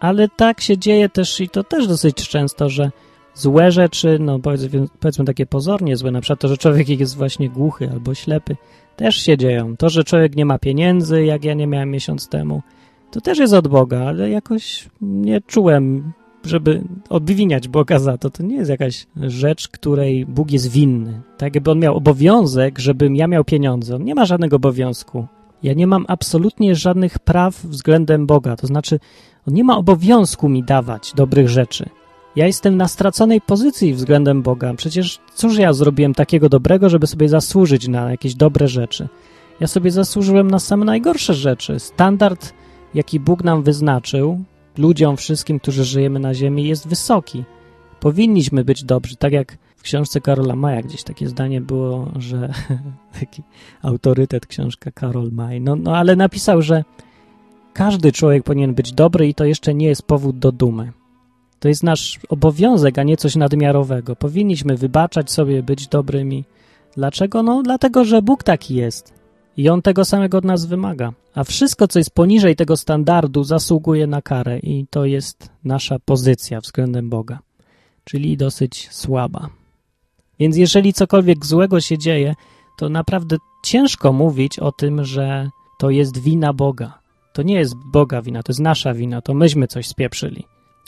Ale 0.00 0.28
tak 0.28 0.60
się 0.60 0.78
dzieje 0.78 1.08
też 1.08 1.40
i 1.40 1.48
to 1.48 1.64
też 1.64 1.86
dosyć 1.86 2.28
często, 2.28 2.68
że 2.68 2.90
złe 3.34 3.72
rzeczy, 3.72 4.18
no 4.20 4.38
powiedzmy, 4.38 4.86
powiedzmy 5.00 5.24
takie 5.24 5.46
pozornie 5.46 5.96
złe, 5.96 6.10
na 6.10 6.20
przykład 6.20 6.40
to, 6.40 6.48
że 6.48 6.56
człowiek 6.56 6.88
jest 6.88 7.16
właśnie 7.16 7.48
głuchy 7.50 7.90
albo 7.90 8.14
ślepy, 8.14 8.56
też 8.96 9.16
się 9.16 9.38
dzieją. 9.38 9.76
To, 9.76 9.88
że 9.88 10.04
człowiek 10.04 10.36
nie 10.36 10.44
ma 10.44 10.58
pieniędzy, 10.58 11.24
jak 11.24 11.44
ja 11.44 11.54
nie 11.54 11.66
miałem 11.66 11.90
miesiąc 11.90 12.28
temu, 12.28 12.62
to 13.10 13.20
też 13.20 13.38
jest 13.38 13.54
od 13.54 13.68
Boga, 13.68 14.04
ale 14.04 14.30
jakoś 14.30 14.88
nie 15.00 15.40
czułem, 15.40 16.12
żeby 16.48 16.82
obwiniać 17.08 17.68
Boga 17.68 17.98
za 17.98 18.18
to. 18.18 18.30
To 18.30 18.42
nie 18.42 18.56
jest 18.56 18.70
jakaś 18.70 19.06
rzecz, 19.16 19.68
której 19.68 20.26
Bóg 20.26 20.50
jest 20.50 20.70
winny. 20.70 21.20
Tak 21.38 21.54
jakby 21.54 21.70
On 21.70 21.78
miał 21.78 21.96
obowiązek, 21.96 22.78
żebym 22.78 23.16
ja 23.16 23.26
miał 23.26 23.44
pieniądze. 23.44 23.96
On 23.96 24.04
nie 24.04 24.14
ma 24.14 24.26
żadnego 24.26 24.56
obowiązku. 24.56 25.26
Ja 25.62 25.72
nie 25.72 25.86
mam 25.86 26.04
absolutnie 26.08 26.74
żadnych 26.74 27.18
praw 27.18 27.64
względem 27.64 28.26
Boga, 28.26 28.56
to 28.56 28.66
znaczy 28.66 29.00
on 29.48 29.54
nie 29.54 29.64
ma 29.64 29.78
obowiązku 29.78 30.48
mi 30.48 30.62
dawać 30.62 31.12
dobrych 31.14 31.48
rzeczy. 31.48 31.88
Ja 32.36 32.46
jestem 32.46 32.76
na 32.76 32.88
straconej 32.88 33.40
pozycji 33.40 33.94
względem 33.94 34.42
Boga. 34.42 34.74
Przecież 34.74 35.18
cóż 35.34 35.58
ja 35.58 35.72
zrobiłem 35.72 36.14
takiego 36.14 36.48
dobrego, 36.48 36.88
żeby 36.88 37.06
sobie 37.06 37.28
zasłużyć 37.28 37.88
na 37.88 38.10
jakieś 38.10 38.34
dobre 38.34 38.68
rzeczy? 38.68 39.08
Ja 39.60 39.66
sobie 39.66 39.90
zasłużyłem 39.90 40.50
na 40.50 40.58
same 40.58 40.84
najgorsze 40.84 41.34
rzeczy. 41.34 41.80
Standard, 41.80 42.52
jaki 42.94 43.20
Bóg 43.20 43.44
nam 43.44 43.62
wyznaczył, 43.62 44.44
ludziom, 44.78 45.16
wszystkim, 45.16 45.60
którzy 45.60 45.84
żyjemy 45.84 46.18
na 46.18 46.34
Ziemi, 46.34 46.68
jest 46.68 46.88
wysoki. 46.88 47.44
Powinniśmy 48.00 48.64
być 48.64 48.84
dobrzy, 48.84 49.16
tak 49.16 49.32
jak 49.32 49.58
w 49.76 49.82
książce 49.82 50.20
Karola 50.20 50.56
Maja 50.56 50.82
gdzieś 50.82 51.02
takie 51.02 51.28
zdanie 51.28 51.60
było, 51.60 52.08
że 52.18 52.52
taki 53.20 53.42
autorytet 53.82 54.46
książka 54.46 54.90
Karol 54.90 55.30
Maj. 55.32 55.60
No, 55.60 55.76
no 55.76 55.96
ale 55.96 56.16
napisał, 56.16 56.62
że 56.62 56.84
każdy 57.72 58.12
człowiek 58.12 58.44
powinien 58.44 58.74
być 58.74 58.92
dobry 58.92 59.28
i 59.28 59.34
to 59.34 59.44
jeszcze 59.44 59.74
nie 59.74 59.86
jest 59.86 60.02
powód 60.02 60.38
do 60.38 60.52
dumy. 60.52 60.92
To 61.60 61.68
jest 61.68 61.82
nasz 61.82 62.20
obowiązek, 62.28 62.98
a 62.98 63.02
nie 63.02 63.16
coś 63.16 63.36
nadmiarowego. 63.36 64.16
Powinniśmy 64.16 64.76
wybaczać 64.76 65.30
sobie, 65.30 65.62
być 65.62 65.88
dobrymi. 65.88 66.44
Dlaczego? 66.96 67.42
No, 67.42 67.62
dlatego, 67.62 68.04
że 68.04 68.22
Bóg 68.22 68.42
taki 68.42 68.74
jest. 68.74 69.15
I 69.56 69.68
On 69.68 69.82
tego 69.82 70.04
samego 70.04 70.38
od 70.38 70.44
nas 70.44 70.66
wymaga. 70.66 71.12
A 71.34 71.44
wszystko, 71.44 71.88
co 71.88 71.98
jest 71.98 72.10
poniżej 72.10 72.56
tego 72.56 72.76
standardu, 72.76 73.44
zasługuje 73.44 74.06
na 74.06 74.22
karę, 74.22 74.58
i 74.58 74.86
to 74.90 75.04
jest 75.04 75.50
nasza 75.64 75.98
pozycja 75.98 76.60
względem 76.60 77.10
Boga, 77.10 77.38
czyli 78.04 78.36
dosyć 78.36 78.88
słaba. 78.92 79.48
Więc 80.38 80.56
jeżeli 80.56 80.92
cokolwiek 80.92 81.46
złego 81.46 81.80
się 81.80 81.98
dzieje, 81.98 82.34
to 82.78 82.88
naprawdę 82.88 83.36
ciężko 83.64 84.12
mówić 84.12 84.58
o 84.58 84.72
tym, 84.72 85.04
że 85.04 85.50
to 85.78 85.90
jest 85.90 86.18
wina 86.18 86.52
Boga. 86.52 86.98
To 87.32 87.42
nie 87.42 87.54
jest 87.54 87.74
Boga 87.92 88.22
wina, 88.22 88.42
to 88.42 88.52
jest 88.52 88.60
nasza 88.60 88.94
wina, 88.94 89.20
to 89.20 89.34
myśmy 89.34 89.66
coś 89.66 89.86
spieprzyli. 89.86 90.44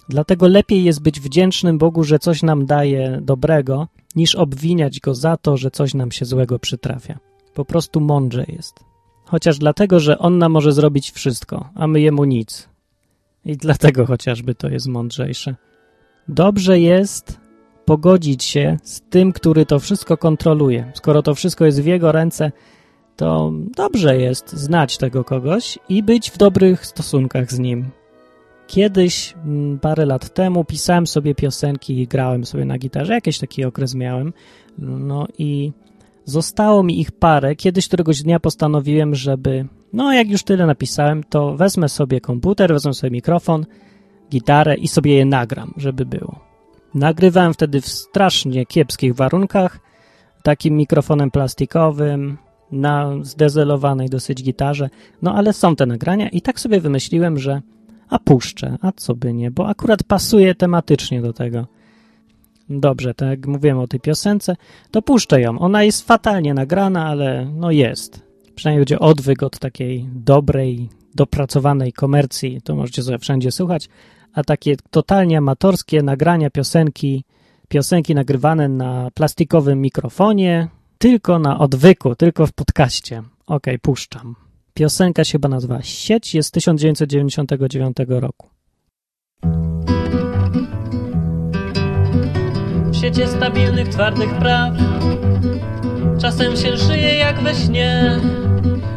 Dlatego 0.08 0.48
lepiej 0.48 0.84
jest 0.84 1.02
być 1.02 1.20
wdzięcznym 1.20 1.78
Bogu, 1.78 2.04
że 2.04 2.18
coś 2.18 2.42
nam 2.42 2.66
daje 2.66 3.18
dobrego, 3.22 3.88
niż 4.16 4.34
obwiniać 4.34 5.00
Go 5.00 5.14
za 5.14 5.36
to, 5.36 5.56
że 5.56 5.70
coś 5.70 5.94
nam 5.94 6.12
się 6.12 6.24
złego 6.24 6.58
przytrafia. 6.58 7.18
Po 7.58 7.64
prostu 7.64 8.00
mądrze 8.00 8.44
jest. 8.48 8.84
Chociaż 9.24 9.58
dlatego, 9.58 10.00
że 10.00 10.18
On 10.18 10.38
nam 10.38 10.52
może 10.52 10.72
zrobić 10.72 11.10
wszystko, 11.10 11.68
a 11.74 11.86
my 11.86 12.00
Jemu 12.00 12.24
nic. 12.24 12.68
I 13.44 13.56
dlatego 13.56 14.06
chociażby 14.06 14.54
to 14.54 14.68
jest 14.68 14.86
mądrzejsze. 14.86 15.54
Dobrze 16.28 16.80
jest 16.80 17.40
pogodzić 17.84 18.44
się 18.44 18.76
z 18.82 19.00
tym, 19.00 19.32
który 19.32 19.66
to 19.66 19.78
wszystko 19.78 20.16
kontroluje. 20.16 20.92
Skoro 20.94 21.22
to 21.22 21.34
wszystko 21.34 21.64
jest 21.64 21.82
w 21.82 21.86
Jego 21.86 22.12
ręce, 22.12 22.52
to 23.16 23.52
dobrze 23.76 24.18
jest 24.18 24.52
znać 24.52 24.98
tego 24.98 25.24
kogoś 25.24 25.78
i 25.88 26.02
być 26.02 26.30
w 26.30 26.36
dobrych 26.36 26.86
stosunkach 26.86 27.52
z 27.52 27.58
Nim. 27.58 27.90
Kiedyś, 28.66 29.34
mm, 29.44 29.78
parę 29.78 30.06
lat 30.06 30.34
temu, 30.34 30.64
pisałem 30.64 31.06
sobie 31.06 31.34
piosenki 31.34 32.00
i 32.00 32.06
grałem 32.06 32.44
sobie 32.44 32.64
na 32.64 32.78
gitarze. 32.78 33.12
Jakiś 33.12 33.38
taki 33.38 33.64
okres 33.64 33.94
miałem. 33.94 34.32
No 34.78 35.26
i 35.38 35.72
zostało 36.28 36.82
mi 36.82 37.00
ich 37.00 37.12
parę. 37.12 37.56
Kiedyś 37.56 37.88
któregoś 37.88 38.22
dnia 38.22 38.40
postanowiłem, 38.40 39.14
żeby, 39.14 39.66
no 39.92 40.12
jak 40.12 40.30
już 40.30 40.42
tyle 40.42 40.66
napisałem, 40.66 41.24
to 41.24 41.56
wezmę 41.56 41.88
sobie 41.88 42.20
komputer, 42.20 42.72
wezmę 42.72 42.94
sobie 42.94 43.10
mikrofon, 43.10 43.66
gitarę 44.30 44.74
i 44.74 44.88
sobie 44.88 45.14
je 45.14 45.24
nagram, 45.24 45.74
żeby 45.76 46.06
było. 46.06 46.40
Nagrywałem 46.94 47.54
wtedy 47.54 47.80
w 47.80 47.88
strasznie 47.88 48.66
kiepskich 48.66 49.14
warunkach, 49.14 49.80
takim 50.42 50.76
mikrofonem 50.76 51.30
plastikowym, 51.30 52.38
na 52.72 53.12
zdezelowanej 53.22 54.08
dosyć 54.08 54.42
gitarze, 54.42 54.90
no 55.22 55.34
ale 55.34 55.52
są 55.52 55.76
te 55.76 55.86
nagrania 55.86 56.28
i 56.28 56.40
tak 56.40 56.60
sobie 56.60 56.80
wymyśliłem, 56.80 57.38
że 57.38 57.62
a 58.08 58.18
puszczę, 58.18 58.76
a 58.82 58.92
co 58.92 59.14
by 59.14 59.32
nie, 59.32 59.50
bo 59.50 59.68
akurat 59.68 60.02
pasuje 60.02 60.54
tematycznie 60.54 61.22
do 61.22 61.32
tego. 61.32 61.66
Dobrze, 62.70 63.14
tak 63.14 63.28
jak 63.28 63.46
mówiłem 63.46 63.78
o 63.78 63.86
tej 63.86 64.00
piosence, 64.00 64.56
to 64.90 65.02
puszczę 65.02 65.40
ją. 65.40 65.58
Ona 65.58 65.84
jest 65.84 66.06
fatalnie 66.06 66.54
nagrana, 66.54 67.06
ale 67.06 67.50
no 67.54 67.70
jest. 67.70 68.22
Przynajmniej 68.54 68.80
będzie 68.80 68.98
odwyk 68.98 69.42
od 69.42 69.58
takiej 69.58 70.08
dobrej, 70.14 70.88
dopracowanej 71.14 71.92
komercji, 71.92 72.60
to 72.64 72.76
możecie 72.76 73.02
sobie 73.02 73.18
wszędzie 73.18 73.52
słuchać, 73.52 73.88
a 74.32 74.44
takie 74.44 74.76
totalnie 74.90 75.38
amatorskie 75.38 76.02
nagrania 76.02 76.50
piosenki, 76.50 77.24
piosenki 77.68 78.14
nagrywane 78.14 78.68
na 78.68 79.10
plastikowym 79.14 79.80
mikrofonie, 79.80 80.68
tylko 80.98 81.38
na 81.38 81.58
odwyku, 81.58 82.14
tylko 82.14 82.46
w 82.46 82.52
podcaście. 82.52 83.22
Ok, 83.46 83.66
puszczam. 83.82 84.36
Piosenka 84.74 85.24
się 85.24 85.32
chyba 85.32 85.48
nazywa 85.48 85.82
Sieć, 85.82 86.34
jest 86.34 86.48
z 86.48 86.52
1999 86.52 87.96
roku. 88.08 88.48
W 93.08 93.10
siecie 93.10 93.28
stabilnych, 93.28 93.88
twardych 93.88 94.34
praw. 94.34 94.74
Czasem 96.20 96.56
się 96.56 96.76
żyje 96.76 97.14
jak 97.14 97.40
we 97.40 97.54
śnie 97.54 98.20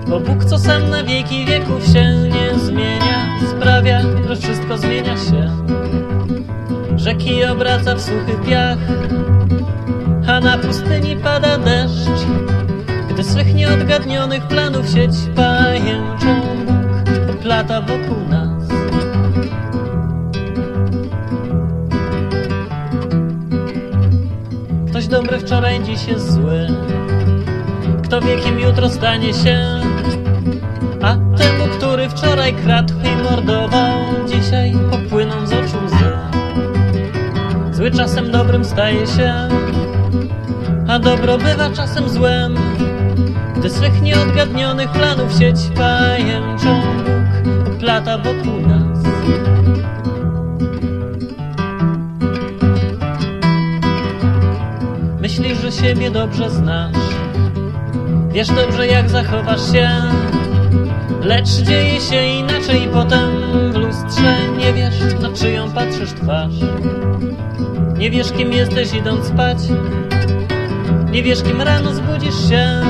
Bo 0.08 0.20
Bóg, 0.20 0.46
co 0.46 0.60
sam 0.60 0.89
na 0.89 1.03
wieki 1.03 1.46
wieków 1.46 1.86
się 1.86 2.15
nie 2.15 2.60
zmienia 2.60 3.39
Sprawia, 3.51 4.01
że 4.27 4.36
wszystko 4.36 4.77
zmienia 4.77 5.18
się. 5.18 5.51
Rzeki 6.96 7.44
obraca 7.44 7.96
w 7.96 8.01
suchy 8.01 8.36
piach 8.48 8.77
A 10.27 10.39
na 10.39 10.58
pustyni 10.58 11.15
pada 11.15 11.58
deszcz. 11.58 12.25
Gdy 13.10 13.24
swych 13.24 13.56
nieodgadnionych 13.56 14.48
planów 14.48 14.89
sieć 14.89 15.12
pajęczą 15.36 16.41
Bóg 17.06 17.36
oplata 17.36 17.82
wokół 17.82 18.27
nas 18.30 18.40
dobry 25.12 25.39
wczoraj, 25.39 25.84
dziś 25.84 26.08
jest 26.08 26.32
zły. 26.34 26.68
Kto 28.03 28.22
wie, 28.22 28.38
kim 28.38 28.60
jutro 28.60 28.89
stanie 28.89 29.34
się? 29.34 29.82
A 31.01 31.13
temu, 31.13 31.68
który 31.77 32.10
wczoraj 32.10 32.53
kradł 32.53 32.94
i 32.94 33.24
mordował 33.24 34.00
Dzisiaj 34.27 34.74
popłyną 34.91 35.48
z 35.48 35.53
oczu 35.53 35.77
łzy. 35.86 36.12
Zły 37.72 37.91
czasem 37.91 38.32
dobrym 38.32 38.65
staje 38.65 39.08
się 39.08 39.34
a 40.88 41.00
dobro 41.00 41.38
bywa 41.38 41.70
czasem 41.70 42.10
złem. 42.10 42.56
Gdy 43.58 43.70
swych 43.70 44.01
nieodgadnionych 44.01 44.91
planów 44.91 45.34
sieć 45.34 45.58
pajęczą 45.75 46.82
Bóg 47.65 47.77
plata 47.80 48.18
wokół 48.18 48.62
nas 48.68 49.11
Siebie 55.72 56.12
dobrze 56.12 56.50
znasz. 56.50 56.96
Wiesz 58.32 58.48
dobrze 58.48 58.88
jak 58.88 59.10
zachowasz 59.10 59.72
się. 59.72 59.90
Lecz 61.22 61.50
dzieje 61.50 62.01
się 62.01 62.25
inaczej 62.25 62.88
potem. 62.94 63.30
W 63.72 63.75
lustrze 63.75 64.36
Nie 64.58 64.74
wiesz 64.74 65.22
na 65.22 65.32
czyją 65.34 65.72
patrzysz 65.72 66.13
twarz. 66.13 66.54
Nie 67.98 68.12
wiesz 68.12 68.32
kim 68.32 68.51
jesteś 68.51 68.94
idąc 68.94 69.25
spać. 69.25 69.58
Nie 71.12 71.24
wiesz 71.24 71.44
kim 71.44 71.62
rano 71.62 71.94
zbudzisz 71.94 72.50
się. 72.50 72.82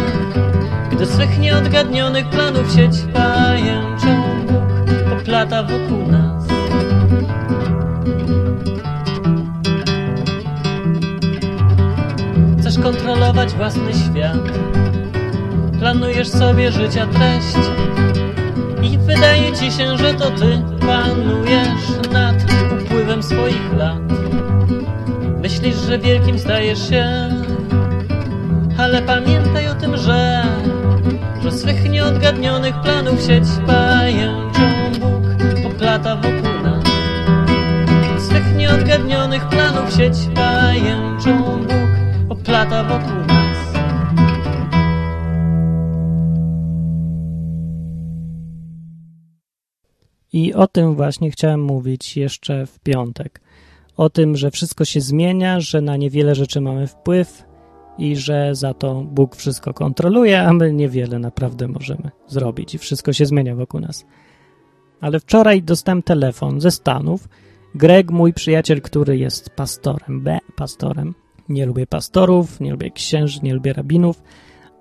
Gdy 0.91 1.05
swych 1.05 1.39
nieodgadnionych 1.39 2.29
planów 2.29 2.73
sieć 2.73 2.91
pajęczą 3.13 4.23
Bóg 4.47 5.17
poplata 5.17 5.63
wokół 5.63 6.10
kontrolować 13.01 13.53
własny 13.53 13.93
świat. 13.93 14.37
Planujesz 15.79 16.29
sobie 16.29 16.71
życia 16.71 17.07
treść 17.07 17.69
I 18.83 18.97
wydaje 18.97 19.53
ci 19.53 19.71
się, 19.71 19.97
że 19.97 20.13
to 20.13 20.31
ty 20.31 20.61
panujesz 20.79 22.11
nad 22.11 22.35
upływem 22.81 23.23
swoich 23.23 23.73
lat. 23.77 24.01
Myślisz, 25.41 25.75
że 25.75 25.99
wielkim 25.99 26.39
stajesz 26.39 26.89
się 26.89 27.05
Ale 28.77 29.01
pamiętaj 29.01 29.67
o 29.67 29.75
tym, 29.75 29.97
że 29.97 30.43
że 31.43 31.51
swych 31.51 31.89
nieodgadnionych 31.89 32.81
planów 32.81 33.21
sieć 33.21 33.43
pajęczą 33.67 34.61
Bóg 34.99 35.65
oplata 35.65 36.15
wokół 36.15 36.61
nas. 36.63 36.83
Swych 38.27 38.55
nieodgadnionych 38.55 39.49
planów 39.49 39.93
sieć 39.93 40.13
pajęczą 40.35 41.40
Oplata 42.71 42.99
wokół 42.99 43.25
nas 43.27 43.57
I 50.33 50.53
o 50.53 50.67
tym 50.67 50.95
właśnie 50.95 51.31
chciałem 51.31 51.63
mówić 51.63 52.17
jeszcze 52.17 52.65
w 52.65 52.79
piątek. 52.79 53.41
O 53.97 54.09
tym, 54.09 54.35
że 54.35 54.51
wszystko 54.51 54.85
się 54.85 55.01
zmienia, 55.01 55.59
że 55.59 55.81
na 55.81 55.97
niewiele 55.97 56.35
rzeczy 56.35 56.61
mamy 56.61 56.87
wpływ 56.87 57.43
i 57.97 58.15
że 58.15 58.55
za 58.55 58.73
to 58.73 59.01
Bóg 59.01 59.35
wszystko 59.35 59.73
kontroluje, 59.73 60.41
a 60.41 60.53
my 60.53 60.73
niewiele 60.73 61.19
naprawdę 61.19 61.67
możemy 61.67 62.11
zrobić 62.27 62.75
i 62.75 62.77
wszystko 62.77 63.13
się 63.13 63.25
zmienia 63.25 63.55
wokół 63.55 63.79
nas. 63.79 64.05
Ale 65.01 65.19
wczoraj 65.19 65.63
dostałem 65.63 66.03
telefon 66.03 66.61
ze 66.61 66.71
Stanów. 66.71 67.27
Greg, 67.75 68.11
mój 68.11 68.33
przyjaciel, 68.33 68.81
który 68.81 69.17
jest 69.17 69.49
pastorem, 69.49 70.21
B, 70.21 70.39
pastorem. 70.55 71.20
Nie 71.51 71.65
lubię 71.65 71.87
pastorów, 71.87 72.59
nie 72.59 72.71
lubię 72.71 72.91
księży, 72.91 73.39
nie 73.43 73.53
lubię 73.53 73.73
rabinów, 73.73 74.23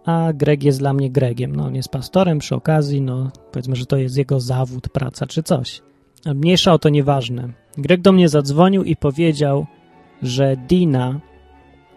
a 0.04 0.32
Greg 0.34 0.62
jest 0.62 0.78
dla 0.78 0.92
mnie 0.92 1.10
Gregiem. 1.10 1.56
No, 1.56 1.64
on 1.64 1.74
jest 1.74 1.88
pastorem 1.88 2.38
przy 2.38 2.54
okazji, 2.54 3.00
no 3.00 3.30
powiedzmy, 3.52 3.76
że 3.76 3.86
to 3.86 3.96
jest 3.96 4.16
jego 4.16 4.40
zawód, 4.40 4.88
praca 4.88 5.26
czy 5.26 5.42
coś. 5.42 5.82
Mniejsza 6.34 6.72
o 6.72 6.78
to 6.78 6.88
nieważne. 6.88 7.48
Greg 7.78 8.00
do 8.00 8.12
mnie 8.12 8.28
zadzwonił 8.28 8.84
i 8.84 8.96
powiedział, 8.96 9.66
że 10.22 10.56
Dina, 10.56 11.20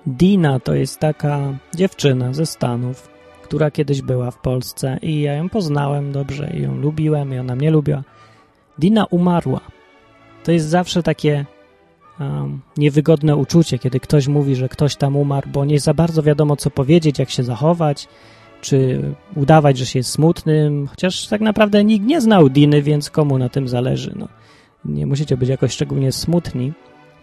Dina 0.07 0.59
to 0.59 0.73
jest 0.73 0.99
taka 0.99 1.57
dziewczyna 1.75 2.33
ze 2.33 2.45
Stanów, 2.45 3.09
która 3.43 3.71
kiedyś 3.71 4.01
była 4.01 4.31
w 4.31 4.41
Polsce 4.41 4.97
i 5.01 5.21
ja 5.21 5.33
ją 5.33 5.49
poznałem 5.49 6.11
dobrze 6.11 6.53
i 6.57 6.61
ją 6.61 6.75
lubiłem 6.75 7.33
i 7.33 7.39
ona 7.39 7.55
mnie 7.55 7.71
lubiła. 7.71 8.03
Dina 8.79 9.05
umarła. 9.05 9.61
To 10.43 10.51
jest 10.51 10.67
zawsze 10.67 11.03
takie 11.03 11.45
um, 12.19 12.61
niewygodne 12.77 13.35
uczucie, 13.35 13.79
kiedy 13.79 13.99
ktoś 13.99 14.27
mówi, 14.27 14.55
że 14.55 14.69
ktoś 14.69 14.95
tam 14.95 15.15
umarł, 15.15 15.49
bo 15.53 15.65
nie 15.65 15.79
za 15.79 15.93
bardzo 15.93 16.23
wiadomo, 16.23 16.55
co 16.55 16.69
powiedzieć, 16.69 17.19
jak 17.19 17.29
się 17.29 17.43
zachować, 17.43 18.07
czy 18.61 19.01
udawać, 19.35 19.77
że 19.77 19.85
się 19.85 19.99
jest 19.99 20.09
smutnym, 20.09 20.87
chociaż 20.87 21.27
tak 21.27 21.41
naprawdę 21.41 21.83
nikt 21.83 22.05
nie 22.05 22.21
znał 22.21 22.49
Diny, 22.49 22.81
więc 22.81 23.09
komu 23.09 23.37
na 23.37 23.49
tym 23.49 23.67
zależy. 23.67 24.13
No, 24.15 24.27
nie 24.85 25.05
musicie 25.05 25.37
być 25.37 25.49
jakoś 25.49 25.71
szczególnie 25.71 26.11
smutni. 26.11 26.73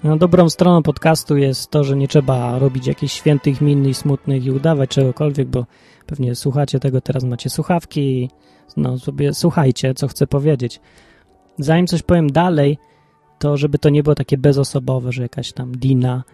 No, 0.05 0.17
dobrą 0.17 0.51
stroną 0.51 0.83
podcastu 0.83 1.37
jest 1.37 1.71
to, 1.71 1.85
że 1.85 1.97
nie 1.97 2.09
trzeba 2.09 2.59
robić 2.59 2.87
jakichś 2.87 3.15
świętych 3.15 3.61
min 3.61 3.89
i 3.89 3.95
smutnych 3.95 4.45
i 4.45 4.51
udawać 4.51 4.91
czegokolwiek, 4.91 5.49
bo 5.49 5.67
pewnie 6.07 6.35
słuchacie 6.35 6.81
tego, 6.81 7.01
teraz 7.01 7.25
macie 7.25 7.51
słuchawki 7.51 8.01
i 8.01 8.29
no, 8.77 8.99
sobie 8.99 9.35
słuchajcie, 9.35 9.95
co 9.95 10.09
chcę 10.09 10.27
powiedzieć. 10.27 10.81
Zanim 11.59 11.87
coś 11.87 12.03
powiem 12.03 12.31
dalej, 12.31 12.79
to 13.41 13.57
żeby 13.57 13.79
to 13.79 13.89
nie 13.89 14.03
było 14.03 14.15
takie 14.15 14.39
bezosobowe, 14.39 15.13
że 15.13 15.23
jakaś 15.23 15.53
tam 15.53 15.73
Dina. 15.73 16.25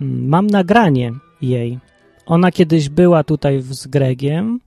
Mm, 0.00 0.28
mam 0.28 0.46
nagranie 0.46 1.12
jej. 1.42 1.78
Ona 2.26 2.52
kiedyś 2.52 2.88
była 2.88 3.24
tutaj 3.24 3.62
z 3.62 3.86
Gregiem 3.86 4.60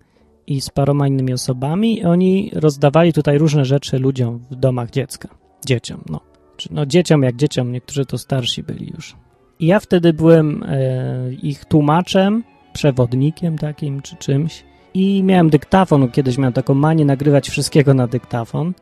i 0.48 0.62
z 0.62 0.70
paroma 0.70 1.08
innymi 1.08 1.34
osobami 1.34 2.00
i 2.00 2.06
oni 2.06 2.52
rozdawali 2.54 3.14
tutaj 3.14 3.38
różne 3.38 3.66
rzeczy 3.66 4.00
ludziom 4.00 4.40
w 4.52 4.56
domach 4.56 4.90
dziecka. 4.90 5.30
Dzieciom, 5.66 6.02
no. 6.10 6.20
No 6.72 6.86
dzieciom 6.86 7.24
jak 7.24 7.36
dzieciom, 7.36 7.72
niektórzy 7.72 8.06
to 8.06 8.18
starsi 8.18 8.64
byli 8.64 8.92
już. 8.96 9.16
I 9.60 9.68
ja 9.68 9.80
wtedy 9.80 10.14
byłem 10.14 10.64
e, 10.64 11.34
ich 11.34 11.66
tłumaczem, 11.66 12.44
przewodnikiem 12.74 13.58
takim 13.58 14.02
czy 14.02 14.16
czymś 14.16 14.64
i 14.94 15.24
miałem 15.24 15.50
dyktafon, 15.50 16.12
kiedyś 16.12 16.38
miałem 16.38 16.54
taką 16.54 16.74
manię 16.74 17.06
nagrywać 17.06 17.50
wszystkiego 17.50 17.94
na 17.94 18.08
dyktafon 18.08 18.74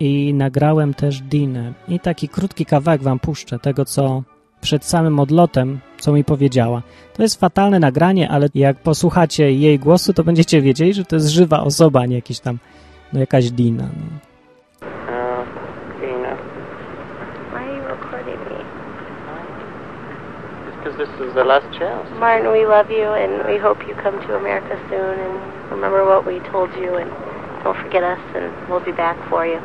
i 0.00 0.34
nagrałem 0.34 0.94
też 0.94 1.20
Dinę. 1.20 1.72
I 1.88 2.00
taki 2.00 2.28
krótki 2.28 2.66
kawałek 2.66 3.02
wam 3.02 3.18
puszczę 3.18 3.58
tego, 3.58 3.84
co 3.84 4.22
przed 4.60 4.84
samym 4.84 5.20
odlotem, 5.20 5.78
co 5.98 6.12
mi 6.12 6.24
powiedziała. 6.24 6.82
To 7.14 7.22
jest 7.22 7.40
fatalne 7.40 7.78
nagranie, 7.78 8.30
ale 8.30 8.48
jak 8.54 8.76
posłuchacie 8.76 9.52
jej 9.52 9.78
głosu, 9.78 10.12
to 10.12 10.24
będziecie 10.24 10.62
wiedzieli, 10.62 10.94
że 10.94 11.04
to 11.04 11.16
jest 11.16 11.28
żywa 11.28 11.60
osoba, 11.60 12.00
a 12.00 12.06
nie 12.06 12.16
jakiś 12.16 12.40
tam, 12.40 12.58
no 13.12 13.20
jakaś 13.20 13.50
Dina. 13.50 13.84
No. 13.84 14.26
this 20.98 21.08
is 21.20 21.34
the 21.34 21.44
last 21.44 21.66
chance. 21.78 22.08
Martin, 22.18 22.50
we 22.52 22.64
love 22.64 22.90
you, 22.90 23.04
and 23.04 23.44
we 23.46 23.58
hope 23.58 23.86
you 23.86 23.94
come 24.02 24.18
to 24.26 24.36
America 24.36 24.80
soon. 24.88 25.18
And 25.20 25.70
remember 25.70 26.04
what 26.04 26.24
we 26.24 26.40
told 26.50 26.72
you, 26.74 26.94
and 26.96 27.10
don't 27.62 27.76
forget 27.76 28.02
us, 28.02 28.20
and 28.34 28.48
we'll 28.68 28.80
be 28.80 28.92
back 28.92 29.16
for 29.28 29.46
you. 29.46 29.60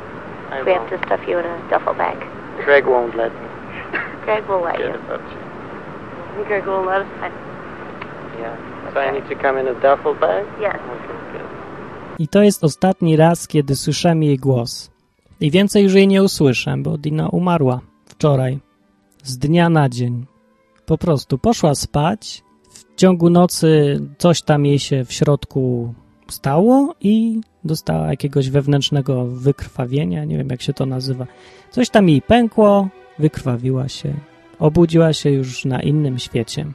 I 0.52 0.62
we 0.64 0.72
won't. 0.72 0.90
have 0.90 1.00
to 1.02 1.06
stuff 1.08 1.28
you 1.28 1.40
in 1.40 1.46
a 1.46 1.58
duffel 1.70 1.94
bag. 1.94 2.18
Greg 2.66 2.86
won't 2.86 3.16
let 3.16 3.32
me. 3.34 3.48
Greg 4.26 4.44
will 4.50 4.62
let 4.64 4.76
Forget 4.76 4.96
you. 4.96 5.02
about 5.06 5.22
you. 5.32 6.46
Greg 6.48 6.66
will 6.66 6.86
let 6.86 7.02
us. 7.02 7.08
I- 7.24 7.52
Yeah. 8.42 8.94
So 8.94 9.00
I 9.00 9.12
need 9.12 9.30
to 9.30 9.36
come 9.44 9.60
in 9.62 9.68
a 9.68 9.74
duffel 9.74 10.16
bag? 10.16 10.46
Yes. 10.60 10.76
Okay, 10.76 11.32
good. 11.34 11.48
I 12.20 12.28
to 12.28 12.44
jest 12.44 12.64
ostatni 12.64 13.16
raz, 13.16 13.48
kiedy 13.48 13.76
słyszałem 13.76 14.24
jej 14.24 14.38
głos. 14.38 14.92
I 15.40 15.52
więcej 15.52 15.84
już 15.84 15.94
jej 15.94 16.08
nie 16.08 16.24
usłyszę, 16.24 16.76
bo 16.78 16.98
Dina 16.98 17.30
umarła 17.30 17.80
wczoraj. 18.06 18.60
Z 19.24 19.38
dnia 19.38 19.70
na 19.70 19.90
dzień. 19.90 20.26
Po 20.86 20.98
prostu 20.98 21.38
poszła 21.38 21.76
spać. 21.76 22.44
W 22.70 22.96
ciągu 22.96 23.30
nocy 23.30 24.00
coś 24.18 24.42
tam 24.42 24.66
jej 24.66 24.80
się 24.80 25.06
w 25.06 25.14
środku 25.14 25.94
stało 26.32 26.96
i 27.02 27.42
dostała 27.64 28.08
jakiegoś 28.08 28.50
wewnętrznego 28.50 29.26
wykrwawienia. 29.26 30.26
Nie 30.26 30.38
wiem, 30.38 30.50
jak 30.50 30.62
się 30.62 30.74
to 30.74 30.86
nazywa. 30.86 31.28
Coś 31.72 31.90
tam 31.90 32.10
jej 32.10 32.22
pękło, 32.22 32.90
wykrwawiła 33.20 33.90
się. 33.90 34.14
Obudziła 34.60 35.14
się 35.14 35.30
już 35.30 35.66
na 35.66 35.82
innym 35.82 36.20
świecie. 36.20 36.66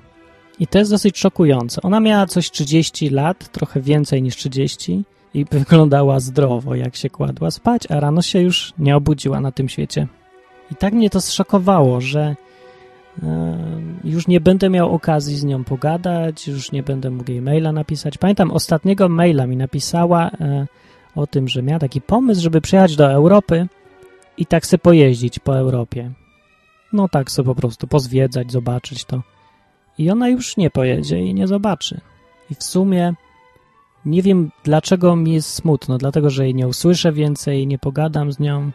I 0.61 0.67
to 0.67 0.79
jest 0.79 0.91
dosyć 0.91 1.19
szokujące. 1.19 1.83
Ona 1.83 2.01
miała 2.01 2.27
coś 2.27 2.51
30 2.51 3.11
lat, 3.11 3.49
trochę 3.49 3.81
więcej 3.81 4.23
niż 4.23 4.37
30 4.37 5.05
i 5.35 5.45
wyglądała 5.51 6.21
zdrowo, 6.21 6.75
jak 6.75 6.97
się 6.97 7.11
kładła 7.11 7.51
spać, 7.51 7.83
a 7.91 8.01
rano 8.01 8.23
się 8.23 8.41
już 8.41 8.73
nie 8.79 8.97
obudziła 8.97 9.41
na 9.41 9.53
tym 9.53 9.69
świecie. 9.69 10.07
I 10.73 10.75
tak 10.75 10.93
mnie 10.93 11.11
to 11.11 11.21
zszokowało, 11.21 12.01
że 12.01 12.37
już 14.05 14.29
nie 14.29 14.41
będę 14.41 14.71
miał 14.71 14.95
okazji 14.95 15.37
z 15.37 15.45
nią 15.45 15.65
pogadać, 15.65 16.49
już 16.49 16.73
nie 16.73 16.83
będę 16.83 17.11
mógł 17.11 17.31
jej 17.31 17.43
maila 17.43 17.73
napisać. 17.73 18.19
Pamiętam, 18.19 18.51
ostatniego 18.51 19.09
maila 19.09 19.47
mi 19.47 19.57
napisała 19.57 20.31
e, 20.31 20.67
o 21.15 21.27
tym, 21.27 21.49
że 21.49 21.63
miała 21.63 21.79
taki 21.79 22.01
pomysł, 22.01 22.43
żeby 22.43 22.61
przyjechać 22.61 22.97
do 22.97 23.13
Europy 23.13 23.67
i 24.37 24.47
tak 24.47 24.67
se 24.67 24.79
pojeździć 24.79 25.39
po 25.39 25.59
Europie. 25.59 26.11
No 26.93 27.09
tak 27.09 27.31
sobie 27.31 27.47
po 27.47 27.55
prostu 27.55 27.87
pozwiedzać, 27.87 28.53
zobaczyć 28.53 29.05
to. 29.05 29.23
I 29.99 30.11
ona 30.11 30.29
już 30.29 30.57
nie 30.57 30.71
pojedzie 30.71 31.19
i 31.19 31.35
nie 31.35 31.47
zobaczy. 31.47 32.01
I 32.51 32.55
w 32.55 32.63
sumie 32.63 33.15
nie 34.07 34.23
wiem, 34.23 34.51
dlaczego 34.65 35.17
mi 35.17 35.33
jest 35.33 35.51
smutno. 35.51 35.99
Dlatego, 35.99 36.31
że 36.31 36.45
jej 36.45 36.55
nie 36.55 36.69
usłyszę 36.69 37.13
więcej, 37.13 37.67
nie 37.67 37.79
pogadam 37.79 38.33
z 38.33 38.39
nią. 38.39 38.71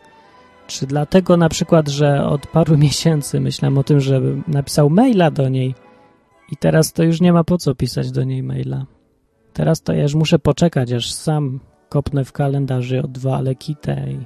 Czy 0.67 0.87
dlatego 0.87 1.37
na 1.37 1.49
przykład, 1.49 1.87
że 1.87 2.25
od 2.25 2.47
paru 2.47 2.77
miesięcy 2.87 3.39
myślałem 3.39 3.77
o 3.77 3.83
tym, 3.83 3.99
żeby 3.99 4.41
napisał 4.47 4.89
maila 4.89 5.31
do 5.31 5.49
niej 5.49 5.75
i 6.51 6.57
teraz 6.57 6.93
to 6.93 7.03
już 7.03 7.21
nie 7.21 7.33
ma 7.33 7.43
po 7.43 7.57
co 7.57 7.75
pisać 7.75 8.11
do 8.11 8.23
niej 8.23 8.43
maila. 8.43 8.85
Teraz 9.53 9.81
to 9.81 9.93
ja 9.93 10.03
już 10.03 10.15
muszę 10.15 10.39
poczekać, 10.39 10.91
aż 10.91 11.11
sam 11.11 11.59
kopnę 11.89 12.25
w 12.25 12.31
kalendarzu 12.31 12.99
od 12.99 13.11
dwa 13.11 13.41
lekitę 13.41 14.05
i 14.11 14.17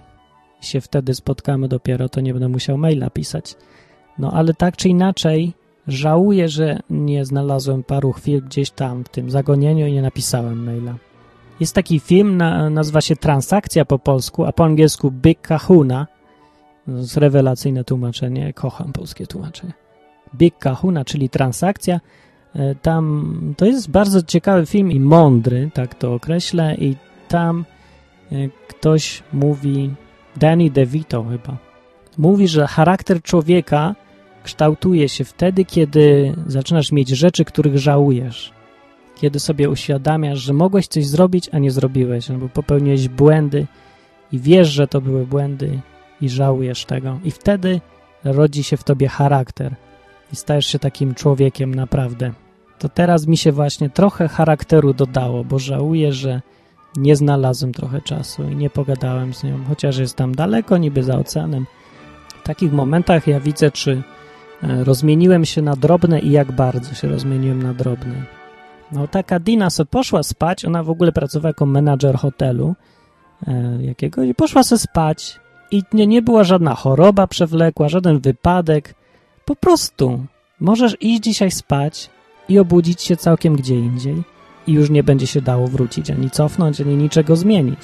się 0.66 0.82
wtedy 0.82 1.16
spotkamy 1.16 1.68
dopiero, 1.68 2.10
to 2.10 2.22
nie 2.22 2.34
będę 2.34 2.48
musiał 2.48 2.78
maila 2.78 3.10
pisać. 3.10 3.56
No 4.18 4.32
ale 4.32 4.54
tak 4.54 4.78
czy 4.78 4.90
inaczej, 4.90 5.54
żałuję, 5.88 6.50
że 6.50 6.80
nie 6.90 7.26
znalazłem 7.26 7.84
paru 7.84 8.12
chwil 8.12 8.42
gdzieś 8.42 8.72
tam 8.72 9.04
w 9.04 9.10
tym 9.10 9.32
zagonieniu 9.32 9.88
i 9.88 9.94
nie 9.94 10.02
napisałem 10.02 10.64
maila. 10.64 10.96
Jest 11.60 11.76
taki 11.76 12.00
film, 12.00 12.38
na, 12.38 12.70
nazywa 12.70 13.02
się 13.02 13.16
Transakcja 13.16 13.86
po 13.86 14.00
polsku, 14.00 14.46
a 14.46 14.52
po 14.52 14.66
angielsku 14.66 15.12
Big 15.12 15.42
Kahuna. 15.42 16.08
Rewelacyjne 17.16 17.84
tłumaczenie, 17.84 18.54
kocham 18.54 18.94
polskie 18.94 19.28
tłumaczenie. 19.28 19.74
Big 20.36 20.58
Kahuna, 20.58 21.06
czyli 21.06 21.30
transakcja. 21.30 22.00
E, 22.56 22.76
Tam 22.76 23.36
to 23.58 23.66
jest 23.66 23.90
bardzo 23.90 24.24
ciekawy 24.24 24.66
film 24.66 24.92
i 24.92 25.00
mądry, 25.00 25.70
tak 25.74 25.96
to 25.96 26.14
określę, 26.14 26.76
i 26.76 26.96
tam 27.28 27.66
e, 28.32 28.36
ktoś 28.68 29.24
mówi, 29.34 29.94
Danny 30.38 30.70
DeVito 30.70 31.24
chyba, 31.24 31.58
mówi, 32.18 32.48
że 32.48 32.68
charakter 32.68 33.22
człowieka 33.22 33.96
kształtuje 34.44 35.10
się 35.10 35.24
wtedy, 35.24 35.66
kiedy 35.66 36.34
zaczynasz 36.48 36.92
mieć 36.92 37.10
rzeczy, 37.10 37.46
których 37.46 37.78
żałujesz. 37.78 38.52
Kiedy 39.16 39.40
sobie 39.40 39.70
uświadamiasz, 39.70 40.40
że 40.40 40.54
mogłeś 40.54 40.88
coś 40.88 41.06
zrobić, 41.06 41.50
a 41.52 41.60
nie 41.60 41.72
zrobiłeś, 41.72 42.32
albo 42.32 42.50
popełniłeś 42.50 43.08
błędy 43.08 43.66
i 44.32 44.40
wiesz, 44.40 44.68
że 44.68 44.88
to 44.88 45.02
były 45.02 45.26
błędy 45.26 45.80
i 46.22 46.30
żałujesz 46.30 46.86
tego. 46.86 47.20
I 47.24 47.32
wtedy 47.32 47.82
rodzi 48.24 48.64
się 48.64 48.78
w 48.78 48.84
tobie 48.84 49.08
charakter 49.08 49.76
i 50.34 50.36
stajesz 50.36 50.66
się 50.66 50.80
takim 50.80 51.16
człowiekiem 51.16 51.76
naprawdę. 51.76 52.32
To 52.80 52.90
teraz 52.90 53.28
mi 53.28 53.38
się 53.38 53.52
właśnie 53.52 53.90
trochę 53.90 54.28
charakteru 54.28 54.94
dodało, 54.94 55.44
bo 55.44 55.60
żałuję, 55.60 56.14
że 56.14 56.42
nie 56.98 57.16
znalazłem 57.16 57.74
trochę 57.74 58.02
czasu 58.02 58.44
i 58.44 58.56
nie 58.56 58.70
pogadałem 58.70 59.34
z 59.34 59.44
nią, 59.44 59.60
chociaż 59.68 59.98
jest 59.98 60.16
tam 60.16 60.36
daleko, 60.36 60.78
niby 60.78 61.04
za 61.04 61.18
oceanem. 61.18 61.66
W 62.28 62.44
takich 62.44 62.74
momentach 62.74 63.28
ja 63.28 63.40
widzę, 63.40 63.72
czy 63.72 64.04
e, 64.64 64.84
rozmieniłem 64.84 65.46
się 65.46 65.62
na 65.62 65.76
drobne 65.76 66.20
i 66.20 66.32
jak 66.32 66.52
bardzo 66.52 66.96
się 66.96 67.08
rozmieniłem 67.08 67.64
na 67.64 67.74
drobne. 67.74 68.26
No 68.92 69.08
taka 69.08 69.40
Dina 69.40 69.70
sobie 69.70 69.88
poszła 69.88 70.24
spać, 70.24 70.66
ona 70.66 70.84
w 70.84 70.90
ogóle 70.90 71.12
pracowała 71.12 71.50
jako 71.50 71.66
menadżer 71.66 72.16
hotelu 72.16 72.76
e, 73.48 73.78
jakiegoś 73.82 74.30
i 74.30 74.36
poszła 74.36 74.64
sobie 74.64 74.80
spać 74.80 75.40
i 75.72 75.84
nie, 75.94 76.08
nie 76.08 76.22
była 76.22 76.44
żadna 76.44 76.76
choroba 76.76 77.28
przewlekła, 77.28 77.90
żaden 77.90 78.20
wypadek. 78.20 78.96
Po 79.46 79.56
prostu 79.56 80.26
możesz 80.60 80.98
iść 81.02 81.24
dzisiaj 81.24 81.52
spać, 81.52 82.10
i 82.50 82.60
obudzić 82.60 83.02
się 83.02 83.18
całkiem 83.18 83.56
gdzie 83.56 83.76
indziej 83.76 84.24
i 84.68 84.74
już 84.74 84.90
nie 84.90 85.04
będzie 85.04 85.28
się 85.28 85.42
dało 85.42 85.68
wrócić, 85.68 86.12
ani 86.12 86.32
cofnąć, 86.32 86.82
ani 86.82 86.96
niczego 86.96 87.36
zmienić. 87.36 87.80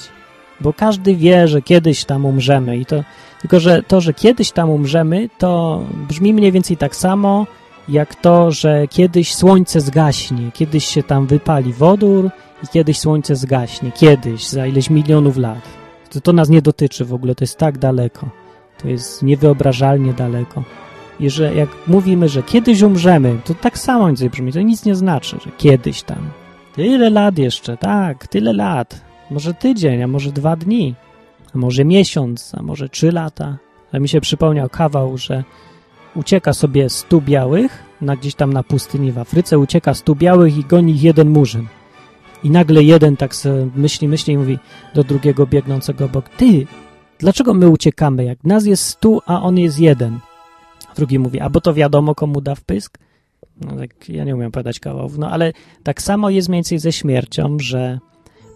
Bo 0.62 0.74
każdy 0.74 1.16
wie, 1.16 1.48
że 1.48 1.62
kiedyś 1.62 2.06
tam 2.06 2.26
umrzemy 2.26 2.78
i 2.78 2.86
to, 2.86 3.04
tylko 3.42 3.60
że 3.60 3.84
to, 3.84 4.02
że 4.02 4.14
kiedyś 4.14 4.52
tam 4.52 4.70
umrzemy, 4.70 5.30
to 5.38 5.82
brzmi 6.10 6.34
mniej 6.34 6.52
więcej 6.52 6.78
tak 6.78 6.96
samo, 6.96 7.48
jak 7.90 8.16
to, 8.16 8.52
że 8.52 8.88
kiedyś 8.88 9.36
słońce 9.36 9.82
zgaśnie, 9.82 10.52
kiedyś 10.54 10.86
się 10.86 11.04
tam 11.04 11.28
wypali 11.28 11.74
wodór 11.74 12.30
i 12.64 12.68
kiedyś 12.68 13.00
słońce 13.00 13.36
zgaśnie, 13.36 13.92
kiedyś, 13.92 14.48
za 14.48 14.68
ileś 14.68 14.90
milionów 14.90 15.38
lat. 15.38 15.81
To, 16.12 16.22
to 16.22 16.34
nas 16.34 16.50
nie 16.50 16.62
dotyczy 16.62 17.06
w 17.06 17.14
ogóle, 17.14 17.36
to 17.36 17.44
jest 17.44 17.58
tak 17.58 17.78
daleko. 17.78 18.30
To 18.82 18.88
jest 18.88 19.24
niewyobrażalnie 19.24 20.14
daleko. 20.14 20.64
I 21.20 21.30
że 21.30 21.56
jak 21.56 21.70
mówimy, 21.88 22.30
że 22.30 22.44
kiedyś 22.44 22.82
umrzemy, 22.82 23.38
to 23.46 23.56
tak 23.56 23.78
samo 23.78 24.10
nic 24.10 24.24
brzmi, 24.24 24.54
to 24.54 24.62
nic 24.62 24.86
nie 24.86 24.96
znaczy, 24.96 25.38
że 25.46 25.52
kiedyś 25.58 26.04
tam. 26.04 26.30
Tyle 26.76 27.10
lat 27.10 27.38
jeszcze, 27.38 27.78
tak, 27.78 28.28
tyle 28.28 28.54
lat. 28.54 29.02
Może 29.32 29.54
tydzień, 29.54 30.04
a 30.04 30.08
może 30.08 30.32
dwa 30.32 30.56
dni, 30.56 30.96
a 31.56 31.58
może 31.58 31.86
miesiąc, 31.86 32.52
a 32.58 32.62
może 32.62 32.90
trzy 32.90 33.12
lata. 33.12 33.58
Ale 33.92 34.00
mi 34.00 34.10
się 34.10 34.22
przypomniał 34.22 34.70
kawał, 34.70 35.18
że 35.18 35.44
ucieka 36.16 36.54
sobie 36.54 36.90
stu 36.90 37.22
białych, 37.22 37.84
na 38.02 38.16
gdzieś 38.16 38.36
tam 38.36 38.54
na 38.54 38.64
pustyni 38.64 39.12
w 39.12 39.18
Afryce, 39.18 39.60
ucieka 39.60 39.94
stu 39.94 40.16
białych 40.16 40.58
i 40.58 40.64
goni 40.64 40.92
ich 40.92 41.04
jeden 41.04 41.30
murzyn. 41.30 41.68
I 42.44 42.50
nagle 42.50 42.84
jeden 42.84 43.18
tak 43.18 43.34
myśli, 43.76 44.08
myśli 44.08 44.34
i 44.34 44.38
mówi 44.38 44.60
do 44.96 45.04
drugiego 45.04 45.48
biegnącego 45.48 46.06
obok, 46.06 46.30
ty, 46.30 46.68
dlaczego 47.20 47.54
my 47.54 47.70
uciekamy, 47.70 48.24
jak 48.24 48.44
nas 48.44 48.66
jest 48.66 48.86
stu, 48.86 49.22
a 49.26 49.42
on 49.42 49.58
jest 49.58 49.80
jeden? 49.80 50.20
A 50.92 50.94
drugi 50.94 51.20
mówi, 51.20 51.40
a 51.40 51.50
bo 51.50 51.62
to 51.62 51.74
wiadomo, 51.74 52.16
komu 52.16 52.42
da 52.42 52.56
wpysk? 52.56 52.98
No 53.62 53.78
tak, 53.78 54.10
ja 54.10 54.24
nie 54.24 54.36
umiem 54.36 54.48
opowiadać 54.48 54.80
kawałów, 54.80 55.18
no 55.18 55.30
ale 55.30 55.54
tak 55.84 56.02
samo 56.02 56.30
jest 56.30 56.50
mniej 56.50 56.58
więcej 56.58 56.80
ze 56.80 56.92
śmiercią, 56.92 57.58
że 57.60 58.00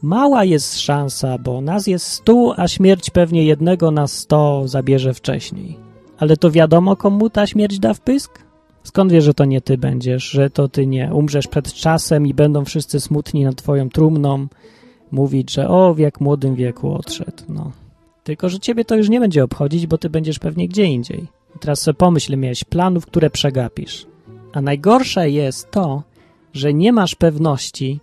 mała 0.01 0.43
jest 0.43 0.79
szansa, 0.79 1.37
bo 1.37 1.61
nas 1.61 1.87
jest 1.87 2.07
stu, 2.07 2.53
a 2.57 2.67
śmierć 2.67 3.09
pewnie 3.09 3.45
jednego 3.45 3.91
na 3.91 4.07
sto 4.07 4.67
zabierze 4.67 5.13
wcześniej. 5.13 5.79
Ale 6.17 6.37
to 6.37 6.51
wiadomo, 6.51 6.95
komu 6.95 7.29
ta 7.29 7.47
śmierć 7.47 7.79
da 7.79 7.93
wpysk? 7.93 8.45
Skąd 8.85 9.11
wiesz, 9.11 9.23
że 9.23 9.33
to 9.33 9.45
nie 9.45 9.61
ty 9.61 9.77
będziesz, 9.77 10.23
że 10.23 10.49
to 10.49 10.67
ty 10.67 10.87
nie 10.87 11.13
umrzesz 11.13 11.47
przed 11.47 11.73
czasem 11.73 12.27
i 12.27 12.33
będą 12.33 12.65
wszyscy 12.65 12.99
smutni 12.99 13.43
nad 13.43 13.55
twoją 13.55 13.89
trumną, 13.89 14.47
mówić, 15.11 15.53
że 15.53 15.69
o, 15.69 15.93
w 15.93 15.99
jak 15.99 16.21
młodym 16.21 16.55
wieku 16.55 16.93
odszedł, 16.93 17.43
no. 17.49 17.71
Tylko, 18.23 18.49
że 18.49 18.59
ciebie 18.59 18.85
to 18.85 18.95
już 18.95 19.09
nie 19.09 19.19
będzie 19.19 19.43
obchodzić, 19.43 19.87
bo 19.87 19.97
ty 19.97 20.09
będziesz 20.09 20.39
pewnie 20.39 20.67
gdzie 20.67 20.85
indziej. 20.85 21.27
I 21.55 21.59
teraz 21.59 21.81
sobie 21.81 21.95
pomyśl, 21.95 22.37
miałeś 22.37 22.63
planów, 22.63 23.05
które 23.05 23.29
przegapisz. 23.29 24.07
A 24.53 24.61
najgorsze 24.61 25.29
jest 25.29 25.71
to, 25.71 26.03
że 26.53 26.73
nie 26.73 26.93
masz 26.93 27.15
pewności, 27.15 27.99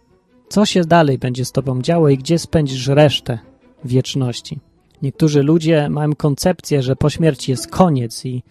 co 0.48 0.66
się 0.66 0.84
dalej 0.84 1.18
będzie 1.18 1.44
z 1.44 1.52
tobą 1.52 1.82
działo 1.82 2.08
i 2.08 2.18
gdzie 2.18 2.38
spędzisz 2.38 2.86
resztę 2.86 3.38
wieczności. 3.84 4.58
Niektórzy 5.02 5.42
ludzie 5.42 5.88
mają 5.88 6.14
koncepcję, 6.14 6.82
że 6.82 6.96
po 6.96 7.10
śmierci 7.10 7.50
jest 7.50 7.66
koniec 7.70 8.24
i 8.24 8.42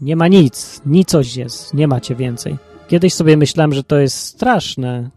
nie 0.00 0.16
ma 0.16 0.28
nic, 0.28 0.82
nicość 0.86 1.36
jest, 1.36 1.74
nie 1.74 1.88
macie 1.88 2.14
więcej. 2.14 2.56
Kiedyś 2.88 3.14
sobie 3.14 3.36
myślałem, 3.36 3.72
że 3.72 3.82
to 3.82 3.98
jest 3.98 4.16
straszne, 4.16 5.10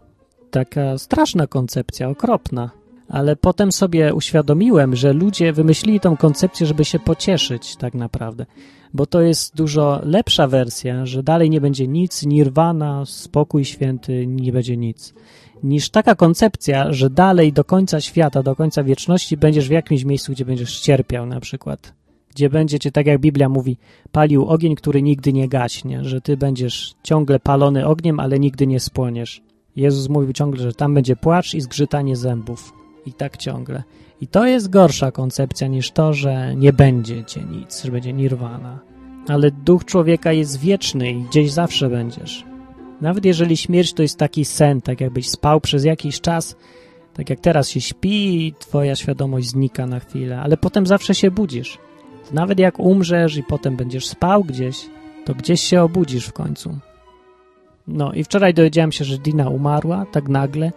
taka 0.50 0.98
straszna 0.98 1.46
koncepcja, 1.46 2.08
okropna. 2.08 2.70
Ale 3.08 3.36
potem 3.36 3.72
sobie 3.72 4.14
uświadomiłem, 4.14 4.96
że 4.96 5.12
ludzie 5.12 5.52
wymyślili 5.52 6.00
tą 6.00 6.16
koncepcję, 6.16 6.66
żeby 6.66 6.84
się 6.84 6.98
pocieszyć 6.98 7.76
tak 7.76 7.94
naprawdę. 7.94 8.46
Bo 8.94 9.06
to 9.06 9.20
jest 9.20 9.56
dużo 9.56 10.00
lepsza 10.04 10.46
wersja, 10.46 11.06
że 11.06 11.22
dalej 11.22 11.50
nie 11.50 11.60
będzie 11.60 11.88
nic, 11.88 12.26
nirwana, 12.26 13.04
spokój 13.06 13.64
święty, 13.64 14.26
nie 14.26 14.52
będzie 14.52 14.76
nic. 14.76 15.14
Niż 15.62 15.90
taka 15.90 16.14
koncepcja, 16.14 16.92
że 16.92 17.10
dalej 17.10 17.52
do 17.52 17.64
końca 17.64 18.00
świata, 18.00 18.42
do 18.42 18.56
końca 18.56 18.84
wieczności 18.84 19.36
będziesz 19.36 19.68
w 19.68 19.72
jakimś 19.72 20.04
miejscu, 20.04 20.32
gdzie 20.32 20.44
będziesz 20.44 20.80
cierpiał 20.80 21.26
na 21.26 21.40
przykład 21.40 21.99
gdzie 22.30 22.50
będzie 22.50 22.78
cię, 22.78 22.92
tak 22.92 23.06
jak 23.06 23.20
Biblia 23.20 23.48
mówi, 23.48 23.76
palił 24.12 24.46
ogień, 24.46 24.74
który 24.74 25.02
nigdy 25.02 25.32
nie 25.32 25.48
gaśnie, 25.48 26.04
że 26.04 26.20
ty 26.20 26.36
będziesz 26.36 26.94
ciągle 27.02 27.40
palony 27.40 27.86
ogniem, 27.86 28.20
ale 28.20 28.38
nigdy 28.38 28.66
nie 28.66 28.80
spłoniesz. 28.80 29.42
Jezus 29.76 30.08
mówił 30.08 30.32
ciągle, 30.32 30.62
że 30.62 30.72
tam 30.72 30.94
będzie 30.94 31.16
płacz 31.16 31.54
i 31.54 31.60
zgrzytanie 31.60 32.16
zębów. 32.16 32.72
I 33.06 33.12
tak 33.12 33.36
ciągle. 33.36 33.82
I 34.20 34.26
to 34.26 34.46
jest 34.46 34.70
gorsza 34.70 35.12
koncepcja 35.12 35.66
niż 35.66 35.90
to, 35.90 36.12
że 36.12 36.56
nie 36.56 36.72
będzie 36.72 37.24
cię 37.24 37.40
nic, 37.44 37.84
że 37.84 37.92
będzie 37.92 38.12
nirwana. 38.12 38.78
Ale 39.28 39.50
duch 39.50 39.84
człowieka 39.84 40.32
jest 40.32 40.60
wieczny 40.60 41.10
i 41.10 41.22
gdzieś 41.22 41.50
zawsze 41.50 41.88
będziesz. 41.88 42.44
Nawet 43.00 43.24
jeżeli 43.24 43.56
śmierć 43.56 43.92
to 43.92 44.02
jest 44.02 44.18
taki 44.18 44.44
sen, 44.44 44.80
tak 44.80 45.00
jakbyś 45.00 45.28
spał 45.28 45.60
przez 45.60 45.84
jakiś 45.84 46.20
czas, 46.20 46.56
tak 47.14 47.30
jak 47.30 47.40
teraz 47.40 47.68
się 47.68 47.80
śpi 47.80 48.46
i 48.46 48.54
twoja 48.58 48.96
świadomość 48.96 49.48
znika 49.48 49.86
na 49.86 50.00
chwilę, 50.00 50.40
ale 50.40 50.56
potem 50.56 50.86
zawsze 50.86 51.14
się 51.14 51.30
budzisz. 51.30 51.78
Nawet 52.32 52.58
jak 52.58 52.78
umrzesz 52.78 53.36
i 53.36 53.42
potem 53.42 53.76
będziesz 53.76 54.06
spał 54.06 54.44
gdzieś, 54.44 54.86
to 55.24 55.34
gdzieś 55.34 55.60
się 55.60 55.82
obudzisz 55.82 56.26
w 56.26 56.32
końcu. 56.32 56.78
No 57.88 58.12
i 58.12 58.24
wczoraj 58.24 58.54
dowiedziałem 58.54 58.92
się, 58.92 59.04
że 59.04 59.18
Dina 59.18 59.48
umarła 59.48 60.06
tak 60.12 60.28
nagle 60.28 60.72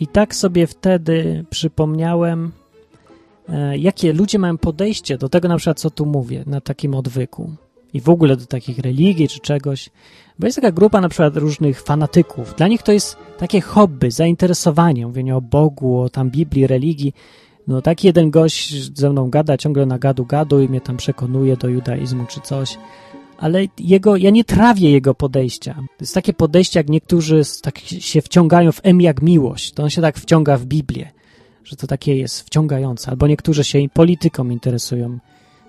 i 0.00 0.06
tak 0.06 0.34
sobie 0.34 0.66
wtedy 0.66 1.44
przypomniałem, 1.50 2.52
e, 3.48 3.78
jakie 3.78 4.12
ludzie 4.12 4.38
mają 4.38 4.58
podejście 4.58 5.18
do 5.18 5.28
tego 5.28 5.48
na 5.48 5.56
przykład, 5.56 5.80
co 5.80 5.90
tu 5.90 6.06
mówię, 6.06 6.44
na 6.46 6.60
takim 6.60 6.94
odwyku 6.94 7.52
i 7.94 8.00
w 8.00 8.08
ogóle 8.08 8.36
do 8.36 8.46
takich 8.46 8.78
religii 8.78 9.28
czy 9.28 9.40
czegoś. 9.40 9.90
Bo 10.38 10.46
jest 10.46 10.56
taka 10.56 10.72
grupa 10.72 11.00
na 11.00 11.08
przykład 11.08 11.36
różnych 11.36 11.82
fanatyków. 11.82 12.54
Dla 12.56 12.68
nich 12.68 12.82
to 12.82 12.92
jest 12.92 13.16
takie 13.38 13.60
hobby, 13.60 14.10
zainteresowanie, 14.10 15.06
mówienie 15.06 15.36
o 15.36 15.40
Bogu, 15.40 16.00
o 16.00 16.08
tam 16.08 16.30
Biblii, 16.30 16.66
religii 16.66 17.14
no 17.70 17.82
taki 17.82 18.06
jeden 18.06 18.30
gość 18.30 18.98
ze 18.98 19.10
mną 19.10 19.30
gada 19.30 19.56
ciągle 19.56 19.86
na 19.86 19.98
gadu 19.98 20.26
gadu 20.26 20.60
i 20.60 20.68
mnie 20.68 20.80
tam 20.80 20.96
przekonuje 20.96 21.56
do 21.56 21.68
judaizmu 21.68 22.26
czy 22.28 22.40
coś. 22.40 22.78
Ale 23.38 23.64
jego, 23.78 24.16
ja 24.16 24.30
nie 24.30 24.44
trawię 24.44 24.90
jego 24.90 25.14
podejścia. 25.14 25.74
To 25.74 26.00
jest 26.00 26.14
takie 26.14 26.32
podejście, 26.32 26.80
jak 26.80 26.88
niektórzy 26.88 27.42
tak 27.62 27.78
się 27.78 28.22
wciągają 28.22 28.72
w 28.72 28.80
M 28.82 29.00
jak 29.00 29.22
miłość. 29.22 29.72
To 29.72 29.82
on 29.82 29.90
się 29.90 30.02
tak 30.02 30.18
wciąga 30.18 30.56
w 30.56 30.66
Biblię, 30.66 31.10
że 31.64 31.76
to 31.76 31.86
takie 31.86 32.16
jest 32.16 32.40
wciągające. 32.40 33.10
Albo 33.10 33.26
niektórzy 33.26 33.64
się 33.64 33.78
polityką 33.92 34.48
interesują. 34.48 35.18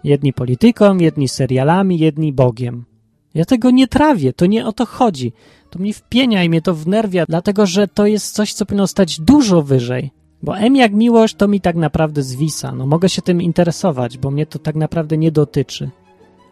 Jedni 0.03 0.33
polityką, 0.33 0.97
jedni 0.97 1.27
serialami, 1.27 1.99
jedni 1.99 2.33
Bogiem. 2.33 2.85
Ja 3.33 3.45
tego 3.45 3.71
nie 3.71 3.87
trawię, 3.87 4.33
to 4.33 4.45
nie 4.45 4.65
o 4.65 4.71
to 4.71 4.85
chodzi. 4.85 5.33
To 5.69 5.79
mnie 5.79 5.93
wpienia 5.93 6.43
i 6.43 6.49
mnie 6.49 6.61
to 6.61 6.75
wnerwia, 6.75 7.25
dlatego 7.29 7.65
że 7.65 7.87
to 7.87 8.05
jest 8.05 8.35
coś, 8.35 8.53
co 8.53 8.65
powinno 8.65 8.87
stać 8.87 9.19
dużo 9.19 9.61
wyżej. 9.61 10.11
Bo 10.43 10.57
M 10.57 10.75
jak 10.75 10.93
miłość 10.93 11.35
to 11.35 11.47
mi 11.47 11.61
tak 11.61 11.75
naprawdę 11.75 12.23
zwisa. 12.23 12.71
No 12.71 12.85
mogę 12.85 13.09
się 13.09 13.21
tym 13.21 13.41
interesować, 13.41 14.17
bo 14.17 14.31
mnie 14.31 14.45
to 14.45 14.59
tak 14.59 14.75
naprawdę 14.75 15.17
nie 15.17 15.31
dotyczy. 15.31 15.89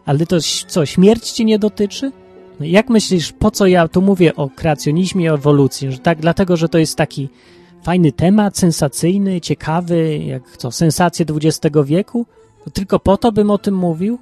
Ale 0.06 0.26
to 0.26 0.36
co, 0.66 0.86
śmierć 0.86 1.30
ci 1.30 1.44
nie 1.44 1.58
dotyczy? 1.58 2.12
No 2.60 2.66
jak 2.66 2.88
myślisz, 2.88 3.32
po 3.32 3.50
co 3.50 3.66
ja 3.66 3.88
tu 3.88 4.02
mówię 4.02 4.36
o 4.36 4.50
kreacjonizmie 4.56 5.24
i 5.24 5.28
ewolucji? 5.28 5.92
Że 5.92 5.98
tak, 5.98 6.20
dlatego, 6.20 6.56
że 6.56 6.68
to 6.68 6.78
jest 6.78 6.96
taki 6.96 7.28
fajny 7.82 8.12
temat, 8.12 8.58
sensacyjny, 8.58 9.40
ciekawy, 9.40 10.18
jak 10.18 10.56
co, 10.56 10.70
sensacje 10.70 11.26
XX 11.28 11.76
wieku? 11.84 12.26
To 12.64 12.70
tylko 12.70 12.98
po 12.98 13.16
to 13.16 13.32
bym 13.32 13.50
o 13.50 13.58
tym 13.58 13.74
mówił? 13.74 14.18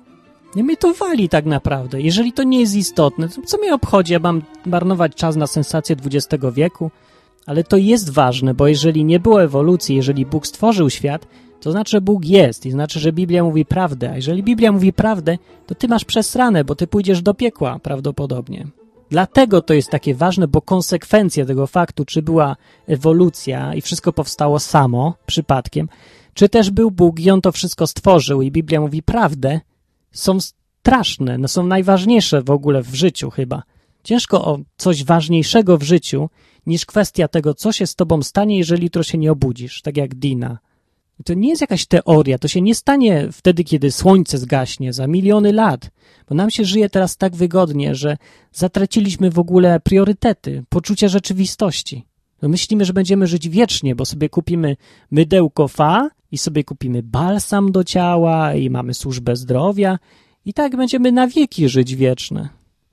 Nie 0.56 0.64
mnie 0.64 0.76
to 0.76 0.94
wali 0.94 1.28
tak 1.28 1.44
naprawdę. 1.44 2.00
Jeżeli 2.00 2.32
to 2.32 2.42
nie 2.42 2.60
jest 2.60 2.74
istotne, 2.74 3.28
to 3.28 3.42
co 3.42 3.58
mnie 3.58 3.74
obchodzi? 3.74 4.12
Ja 4.12 4.18
mam 4.18 4.42
marnować 4.66 5.14
czas 5.14 5.36
na 5.36 5.46
sensacje 5.46 5.96
XX 6.04 6.44
wieku? 6.52 6.90
Ale 7.48 7.64
to 7.64 7.76
jest 7.76 8.10
ważne, 8.10 8.54
bo 8.54 8.68
jeżeli 8.68 9.04
nie 9.04 9.20
było 9.20 9.42
ewolucji, 9.42 9.96
jeżeli 9.96 10.26
Bóg 10.26 10.46
stworzył 10.46 10.90
świat, 10.90 11.26
to 11.60 11.72
znaczy, 11.72 11.90
że 11.90 12.00
Bóg 12.00 12.24
jest 12.24 12.66
i 12.66 12.70
znaczy, 12.70 13.00
że 13.00 13.12
Biblia 13.12 13.44
mówi 13.44 13.64
prawdę. 13.64 14.10
A 14.10 14.16
jeżeli 14.16 14.42
Biblia 14.42 14.72
mówi 14.72 14.92
prawdę, 14.92 15.38
to 15.66 15.74
ty 15.74 15.88
masz 15.88 16.04
przesrane, 16.04 16.64
bo 16.64 16.74
ty 16.74 16.86
pójdziesz 16.86 17.22
do 17.22 17.34
piekła 17.34 17.78
prawdopodobnie. 17.78 18.66
Dlatego 19.10 19.62
to 19.62 19.74
jest 19.74 19.90
takie 19.90 20.14
ważne, 20.14 20.48
bo 20.48 20.62
konsekwencje 20.62 21.46
tego 21.46 21.66
faktu, 21.66 22.04
czy 22.04 22.22
była 22.22 22.56
ewolucja 22.86 23.74
i 23.74 23.80
wszystko 23.80 24.12
powstało 24.12 24.58
samo, 24.58 25.14
przypadkiem, 25.26 25.88
czy 26.34 26.48
też 26.48 26.70
był 26.70 26.90
Bóg 26.90 27.20
i 27.20 27.30
On 27.30 27.40
to 27.40 27.52
wszystko 27.52 27.86
stworzył 27.86 28.42
i 28.42 28.50
Biblia 28.50 28.80
mówi 28.80 29.02
prawdę, 29.02 29.60
są 30.12 30.38
straszne, 30.40 31.38
no 31.38 31.48
są 31.48 31.66
najważniejsze 31.66 32.42
w 32.42 32.50
ogóle 32.50 32.82
w 32.82 32.94
życiu 32.94 33.30
chyba. 33.30 33.62
Ciężko 34.04 34.44
o 34.44 34.58
coś 34.76 35.04
ważniejszego 35.04 35.78
w 35.78 35.82
życiu 35.82 36.28
niż 36.68 36.86
kwestia 36.86 37.28
tego, 37.28 37.54
co 37.54 37.72
się 37.72 37.86
z 37.86 37.94
tobą 37.94 38.22
stanie, 38.22 38.58
jeżeli 38.58 38.84
jutro 38.84 39.02
się 39.02 39.18
nie 39.18 39.32
obudzisz, 39.32 39.82
tak 39.82 39.96
jak 39.96 40.14
Dina. 40.14 40.58
To 41.24 41.34
nie 41.34 41.48
jest 41.48 41.60
jakaś 41.60 41.86
teoria, 41.86 42.38
to 42.38 42.48
się 42.48 42.60
nie 42.60 42.74
stanie 42.74 43.28
wtedy, 43.32 43.64
kiedy 43.64 43.90
słońce 43.90 44.38
zgaśnie, 44.38 44.92
za 44.92 45.06
miliony 45.06 45.52
lat, 45.52 45.90
bo 46.28 46.34
nam 46.34 46.50
się 46.50 46.64
żyje 46.64 46.90
teraz 46.90 47.16
tak 47.16 47.36
wygodnie, 47.36 47.94
że 47.94 48.16
zatraciliśmy 48.52 49.30
w 49.30 49.38
ogóle 49.38 49.80
priorytety, 49.80 50.64
poczucie 50.68 51.08
rzeczywistości. 51.08 52.04
No 52.42 52.48
myślimy, 52.48 52.84
że 52.84 52.92
będziemy 52.92 53.26
żyć 53.26 53.48
wiecznie, 53.48 53.94
bo 53.94 54.04
sobie 54.04 54.28
kupimy 54.28 54.76
mydełko 55.10 55.68
fa 55.68 56.10
i 56.32 56.38
sobie 56.38 56.64
kupimy 56.64 57.02
balsam 57.02 57.72
do 57.72 57.84
ciała 57.84 58.54
i 58.54 58.70
mamy 58.70 58.94
służbę 58.94 59.36
zdrowia 59.36 59.98
i 60.44 60.54
tak 60.54 60.76
będziemy 60.76 61.12
na 61.12 61.28
wieki 61.28 61.68
żyć 61.68 61.96
wieczne. 61.96 62.48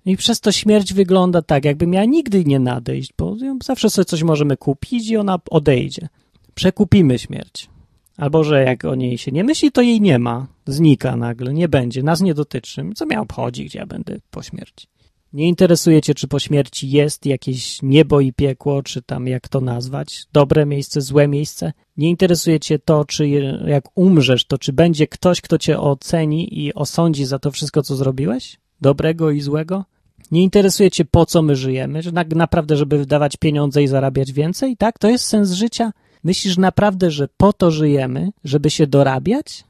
I 0.06 0.18
przez 0.18 0.40
to 0.40 0.52
śmierć 0.52 0.94
wygląda 0.94 1.42
tak, 1.42 1.66
jakby 1.66 1.88
miała 1.88 2.06
nigdy 2.06 2.46
nie 2.46 2.60
nadejść, 2.60 3.14
bo 3.18 3.25
zawsze 3.64 3.90
sobie 3.90 4.06
coś 4.06 4.24
możemy 4.24 4.58
kupić 4.58 5.10
i 5.10 5.18
ona 5.18 5.40
odejdzie. 5.50 6.08
Przekupimy 6.56 7.20
śmierć. 7.20 7.70
Albo, 8.18 8.44
że 8.44 8.64
jak 8.64 8.86
o 8.86 8.96
niej 8.96 9.18
się 9.18 9.32
nie 9.32 9.44
myśli, 9.44 9.72
to 9.72 9.82
jej 9.82 10.02
nie 10.02 10.20
ma. 10.20 10.48
Znika 10.68 11.16
nagle, 11.16 11.54
nie 11.54 11.70
będzie, 11.70 12.04
nas 12.04 12.22
nie 12.22 12.34
dotyczy. 12.34 12.90
Co 12.96 13.06
mnie 13.06 13.22
obchodzi, 13.22 13.66
gdzie 13.66 13.80
ja 13.80 13.86
będę 13.86 14.18
po 14.32 14.44
śmierci? 14.44 14.88
Nie 15.34 15.48
interesuje 15.48 16.02
cię, 16.02 16.14
czy 16.14 16.28
po 16.28 16.40
śmierci 16.40 16.90
jest 16.90 17.26
jakieś 17.26 17.82
niebo 17.82 18.20
i 18.22 18.34
piekło, 18.34 18.84
czy 18.84 19.02
tam 19.02 19.28
jak 19.28 19.48
to 19.48 19.62
nazwać, 19.62 20.26
dobre 20.34 20.66
miejsce, 20.66 21.02
złe 21.02 21.28
miejsce. 21.28 21.74
Nie 21.98 22.10
interesuje 22.10 22.60
cię 22.60 22.80
to, 22.80 23.06
czy 23.06 23.28
jak 23.68 23.86
umrzesz, 23.96 24.46
to 24.46 24.58
czy 24.58 24.74
będzie 24.74 25.08
ktoś, 25.08 25.42
kto 25.42 25.58
cię 25.58 25.80
oceni 25.80 26.60
i 26.60 26.74
osądzi 26.74 27.26
za 27.26 27.40
to 27.40 27.52
wszystko, 27.52 27.84
co 27.84 27.96
zrobiłeś? 27.96 28.58
Dobrego 28.82 29.32
i 29.32 29.42
złego? 29.42 29.86
Nie 30.32 30.44
interesuje 30.44 30.92
cię, 30.92 31.06
po 31.06 31.26
co 31.26 31.42
my 31.42 31.56
żyjemy? 31.56 32.02
Że 32.02 32.12
naprawdę, 32.12 32.78
żeby 32.78 32.98
wydawać 32.98 33.38
pieniądze 33.38 33.84
i 33.84 33.88
zarabiać 33.88 34.32
więcej? 34.32 34.78
Tak? 34.78 35.00
To 35.00 35.10
jest 35.10 35.26
sens 35.26 35.52
życia? 35.52 35.92
Myślisz 36.24 36.58
naprawdę, 36.58 37.12
że 37.12 37.28
po 37.38 37.54
to 37.54 37.72
żyjemy, 37.72 38.30
żeby 38.44 38.70
się 38.70 38.88
dorabiać? 38.88 39.64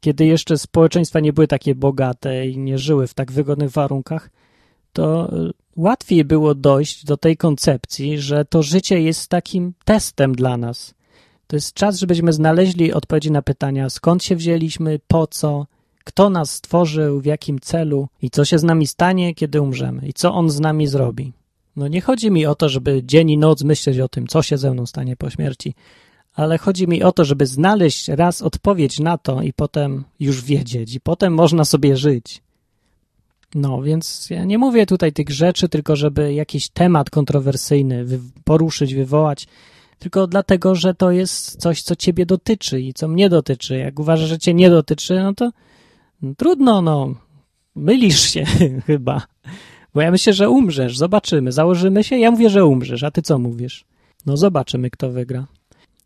Kiedy 0.00 0.26
jeszcze 0.26 0.58
społeczeństwa 0.58 1.20
nie 1.20 1.32
były 1.32 1.48
takie 1.48 1.74
bogate 1.74 2.46
i 2.46 2.58
nie 2.58 2.78
żyły 2.78 3.06
w 3.06 3.14
tak 3.14 3.32
wygodnych 3.32 3.70
warunkach, 3.70 4.30
to 4.92 5.32
y, 5.32 5.52
łatwiej 5.76 6.24
było 6.24 6.54
dojść 6.54 7.04
do 7.04 7.16
tej 7.16 7.36
koncepcji, 7.36 8.18
że 8.18 8.44
to 8.44 8.62
życie 8.62 9.00
jest 9.00 9.28
takim 9.28 9.72
testem 9.84 10.34
dla 10.34 10.56
nas. 10.56 10.94
To 11.46 11.56
jest 11.56 11.74
czas, 11.74 11.98
żebyśmy 11.98 12.32
znaleźli 12.32 12.92
odpowiedzi 12.92 13.30
na 13.30 13.42
pytania, 13.42 13.90
skąd 13.90 14.24
się 14.24 14.36
wzięliśmy, 14.36 15.00
po 15.08 15.26
co, 15.26 15.66
kto 16.08 16.30
nas 16.30 16.50
stworzył, 16.50 17.20
w 17.20 17.24
jakim 17.24 17.58
celu 17.60 18.08
i 18.22 18.30
co 18.30 18.44
się 18.44 18.58
z 18.58 18.62
nami 18.62 18.86
stanie, 18.86 19.34
kiedy 19.34 19.60
umrzemy 19.60 20.08
i 20.08 20.12
co 20.12 20.34
on 20.34 20.50
z 20.50 20.60
nami 20.60 20.86
zrobi. 20.86 21.32
No 21.76 21.88
nie 21.88 22.00
chodzi 22.00 22.30
mi 22.30 22.46
o 22.46 22.54
to, 22.54 22.68
żeby 22.68 23.02
dzień 23.04 23.30
i 23.30 23.38
noc 23.38 23.62
myśleć 23.62 23.98
o 23.98 24.08
tym, 24.08 24.26
co 24.26 24.42
się 24.42 24.58
ze 24.58 24.70
mną 24.70 24.86
stanie 24.86 25.16
po 25.16 25.30
śmierci, 25.30 25.74
ale 26.34 26.58
chodzi 26.58 26.88
mi 26.88 27.02
o 27.02 27.12
to, 27.12 27.24
żeby 27.24 27.46
znaleźć 27.46 28.08
raz 28.08 28.42
odpowiedź 28.42 29.00
na 29.00 29.18
to 29.18 29.42
i 29.42 29.52
potem 29.52 30.04
już 30.20 30.44
wiedzieć, 30.44 30.94
i 30.94 31.00
potem 31.00 31.34
można 31.34 31.64
sobie 31.64 31.96
żyć. 31.96 32.42
No, 33.54 33.82
więc 33.82 34.30
ja 34.30 34.44
nie 34.44 34.58
mówię 34.58 34.86
tutaj 34.86 35.12
tych 35.12 35.30
rzeczy, 35.30 35.68
tylko 35.68 35.96
żeby 35.96 36.34
jakiś 36.34 36.68
temat 36.68 37.10
kontrowersyjny 37.10 38.06
poruszyć, 38.44 38.94
wywołać, 38.94 39.46
tylko 39.98 40.26
dlatego, 40.26 40.74
że 40.74 40.94
to 40.94 41.10
jest 41.10 41.60
coś, 41.60 41.82
co 41.82 41.96
ciebie 41.96 42.26
dotyczy 42.26 42.80
i 42.80 42.94
co 42.94 43.08
mnie 43.08 43.28
dotyczy. 43.28 43.76
Jak 43.76 43.98
uważasz, 44.00 44.28
że 44.28 44.38
cię 44.38 44.54
nie 44.54 44.70
dotyczy, 44.70 45.20
no 45.22 45.34
to 45.34 45.50
trudno, 46.36 46.82
no, 46.82 47.14
mylisz 47.74 48.20
się 48.20 48.44
chyba. 48.86 49.22
Bo 49.94 50.00
ja 50.00 50.10
myślę, 50.10 50.32
że 50.32 50.50
umrzesz, 50.50 50.98
zobaczymy, 50.98 51.52
założymy 51.52 52.04
się, 52.04 52.18
ja 52.18 52.30
mówię, 52.30 52.50
że 52.50 52.64
umrzesz, 52.64 53.02
a 53.02 53.10
ty 53.10 53.22
co 53.22 53.38
mówisz? 53.38 53.84
No 54.26 54.36
zobaczymy, 54.36 54.90
kto 54.90 55.10
wygra. 55.10 55.46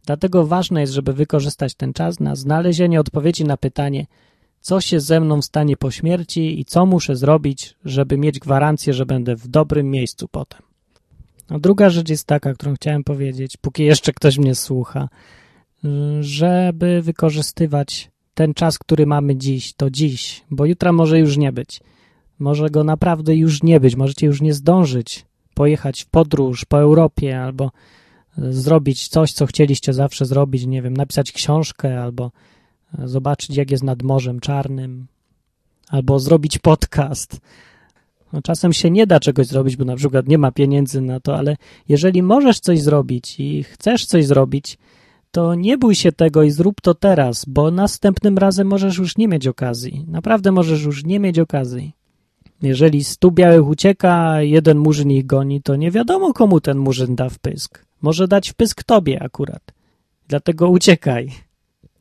Dlatego 0.07 0.47
ważne 0.47 0.81
jest, 0.81 0.93
żeby 0.93 1.13
wykorzystać 1.13 1.75
ten 1.75 1.93
czas 1.93 2.21
na 2.21 2.37
znalezienie 2.37 3.01
odpowiedzi 3.01 3.45
na 3.45 3.57
pytanie, 3.57 4.07
co 4.61 4.81
się 4.81 5.01
ze 5.01 5.21
mną 5.21 5.43
stanie 5.43 5.77
po 5.77 5.91
śmierci 5.91 6.61
i 6.61 6.65
co 6.65 6.87
muszę 6.87 7.17
zrobić, 7.17 7.75
żeby 7.85 8.19
mieć 8.19 8.39
gwarancję, 8.39 8.95
że 8.95 9.07
będę 9.07 9.37
w 9.37 9.49
dobrym 9.49 9.91
miejscu 9.91 10.29
potem. 10.29 10.63
A 11.49 11.59
druga 11.59 11.91
rzecz 11.91 12.09
jest 12.09 12.27
taka, 12.27 12.55
którą 12.55 12.75
chciałem 12.75 13.05
powiedzieć, 13.05 13.57
póki 13.57 13.85
jeszcze 13.85 14.13
ktoś 14.13 14.39
mnie 14.39 14.55
słucha, 14.55 15.09
żeby 16.21 17.03
wykorzystywać 17.03 18.12
ten 18.35 18.55
czas, 18.55 18.79
który 18.79 19.07
mamy 19.07 19.37
dziś, 19.37 19.75
to 19.75 19.91
dziś, 19.91 20.45
bo 20.51 20.67
jutra 20.67 20.93
może 20.93 21.19
już 21.19 21.37
nie 21.37 21.53
być. 21.53 21.81
Może 22.39 22.71
go 22.71 22.85
naprawdę 22.85 23.37
już 23.37 23.63
nie 23.63 23.81
być, 23.81 23.97
możecie 23.97 24.27
już 24.27 24.41
nie 24.41 24.55
zdążyć 24.55 25.27
pojechać 25.55 26.03
w 26.03 26.07
podróż 26.07 26.65
po 26.65 26.81
Europie 26.81 27.43
albo 27.43 27.71
e, 28.39 28.53
zrobić 28.53 29.09
coś, 29.09 29.33
co 29.33 29.47
chcieliście 29.47 29.93
zawsze 29.93 30.27
zrobić, 30.27 30.67
nie 30.67 30.83
wiem, 30.83 30.97
napisać 30.97 31.33
książkę 31.33 32.03
albo 32.03 32.31
e, 32.99 33.09
zobaczyć, 33.09 33.57
jak 33.57 33.71
jest 33.71 33.83
nad 33.83 34.03
Morzem 34.03 34.41
Czarnym, 34.41 35.07
albo 35.89 36.19
zrobić 36.19 36.59
podcast. 36.59 37.41
No, 38.33 38.43
czasem 38.43 38.73
się 38.73 38.91
nie 38.91 39.07
da 39.07 39.21
czegoś 39.21 39.47
zrobić, 39.47 39.77
bo 39.77 39.85
na 39.85 39.97
przykład 39.97 40.29
nie 40.29 40.39
ma 40.39 40.53
pieniędzy 40.53 41.01
na 41.01 41.21
to, 41.21 41.37
ale 41.37 41.57
jeżeli 41.89 42.23
możesz 42.23 42.61
coś 42.61 42.81
zrobić 42.81 43.41
i 43.41 43.63
chcesz 43.63 44.07
coś 44.07 44.27
zrobić, 44.27 44.79
to 45.33 45.55
nie 45.55 45.79
bój 45.79 45.95
się 45.95 46.13
tego 46.13 46.43
i 46.43 46.51
zrób 46.51 46.81
to 46.81 46.95
teraz, 46.95 47.45
bo 47.45 47.71
następnym 47.71 48.39
razem 48.39 48.67
możesz 48.67 48.99
już 48.99 49.17
nie 49.17 49.29
mieć 49.29 49.47
okazji. 49.47 50.05
Naprawdę 50.09 50.53
możesz 50.53 50.83
już 50.83 51.05
nie 51.05 51.21
mieć 51.21 51.39
okazji. 51.39 51.93
Jeżeli 52.63 53.05
stu 53.05 53.31
białych 53.31 53.67
ucieka, 53.67 54.43
jeden 54.43 54.79
murzyn 54.79 55.11
ich 55.11 55.27
goni, 55.27 55.63
to 55.63 55.77
nie 55.77 55.91
wiadomo, 55.91 56.33
komu 56.33 56.61
ten 56.61 56.79
murzyn 56.79 57.17
da 57.17 57.29
wpysk. 57.29 57.85
Może 58.03 58.29
dać 58.29 58.51
wpysk 58.51 58.85
tobie 58.85 59.23
akurat. 59.23 59.63
Dlatego 60.29 60.69
uciekaj. 60.69 61.31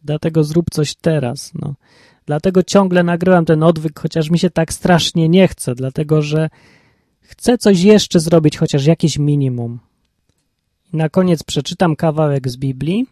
Dlatego 0.03 0.43
zrób 0.43 0.65
coś 0.71 0.95
teraz. 0.95 1.51
No. 1.53 1.75
Dlatego 2.25 2.63
ciągle 2.63 3.03
nagrywam 3.03 3.45
ten 3.45 3.63
odwyk, 3.63 3.99
chociaż 3.99 4.29
mi 4.29 4.39
się 4.39 4.49
tak 4.49 4.73
strasznie 4.73 5.29
nie 5.29 5.47
chce, 5.47 5.75
dlatego 5.75 6.21
że 6.21 6.49
chcę 7.21 7.57
coś 7.57 7.81
jeszcze 7.81 8.19
zrobić, 8.19 8.57
chociaż 8.57 8.85
jakieś 8.85 9.17
minimum. 9.17 9.79
Na 10.93 11.09
koniec 11.09 11.43
przeczytam 11.43 11.95
kawałek 11.95 12.49
z 12.49 12.57
Biblii. 12.57 13.05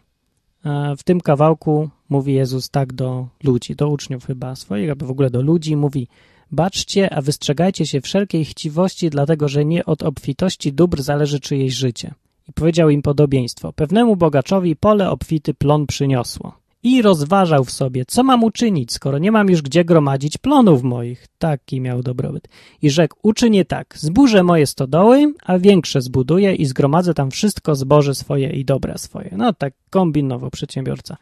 W 0.96 1.02
tym 1.04 1.20
kawałku 1.20 1.88
mówi 2.08 2.34
Jezus 2.34 2.70
tak 2.70 2.92
do 2.92 3.28
ludzi, 3.42 3.76
do 3.76 3.88
uczniów 3.88 4.26
chyba 4.26 4.56
swoich, 4.56 4.90
albo 4.90 5.06
w 5.06 5.10
ogóle 5.10 5.30
do 5.30 5.42
ludzi. 5.42 5.76
Mówi, 5.76 6.08
Baczcie, 6.52 7.14
a 7.14 7.20
wystrzegajcie 7.20 7.86
się 7.86 8.00
wszelkiej 8.00 8.44
chciwości, 8.44 9.10
dlatego 9.10 9.48
że 9.48 9.64
nie 9.64 9.84
od 9.84 10.02
obfitości 10.02 10.72
dóbr 10.72 11.02
zależy 11.02 11.40
czyjeś 11.40 11.74
życie. 11.74 12.14
I 12.48 12.52
powiedział 12.52 12.90
im 12.90 13.02
podobieństwo. 13.02 13.72
Pewnemu 13.72 14.16
bogaczowi 14.16 14.76
pole 14.76 15.10
obfity 15.10 15.54
plon 15.54 15.86
przyniosło. 15.86 16.59
I 16.82 17.02
rozważał 17.02 17.64
w 17.64 17.70
sobie, 17.70 18.04
co 18.04 18.22
mam 18.22 18.44
uczynić, 18.44 18.92
skoro 18.92 19.18
nie 19.18 19.32
mam 19.32 19.50
już 19.50 19.62
gdzie 19.62 19.84
gromadzić 19.84 20.38
plonów 20.38 20.82
moich. 20.82 21.26
Taki 21.38 21.80
miał 21.80 22.02
dobrobyt. 22.02 22.48
I 22.82 22.90
rzekł, 22.90 23.16
uczynię 23.22 23.64
tak, 23.64 23.94
zburzę 23.98 24.42
moje 24.42 24.66
stodoły, 24.66 25.34
a 25.44 25.58
większe 25.58 26.02
zbuduję 26.02 26.54
i 26.54 26.66
zgromadzę 26.66 27.14
tam 27.14 27.30
wszystko 27.30 27.74
zboże 27.74 28.14
swoje 28.14 28.50
i 28.50 28.64
dobra 28.64 28.98
swoje. 28.98 29.34
No 29.36 29.52
tak 29.52 29.74
kombinował 29.90 30.50
przedsiębiorca. 30.50 31.16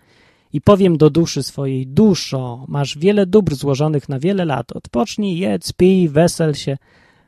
I 0.53 0.61
powiem 0.61 0.97
do 0.97 1.11
duszy 1.11 1.43
swojej, 1.43 1.87
duszo, 1.87 2.65
masz 2.69 2.99
wiele 2.99 3.27
dóbr 3.27 3.55
złożonych 3.55 4.09
na 4.09 4.19
wiele 4.19 4.45
lat, 4.45 4.73
odpocznij, 4.73 5.39
jedz, 5.39 5.73
pij, 5.73 6.09
wesel 6.09 6.55
się. 6.55 6.79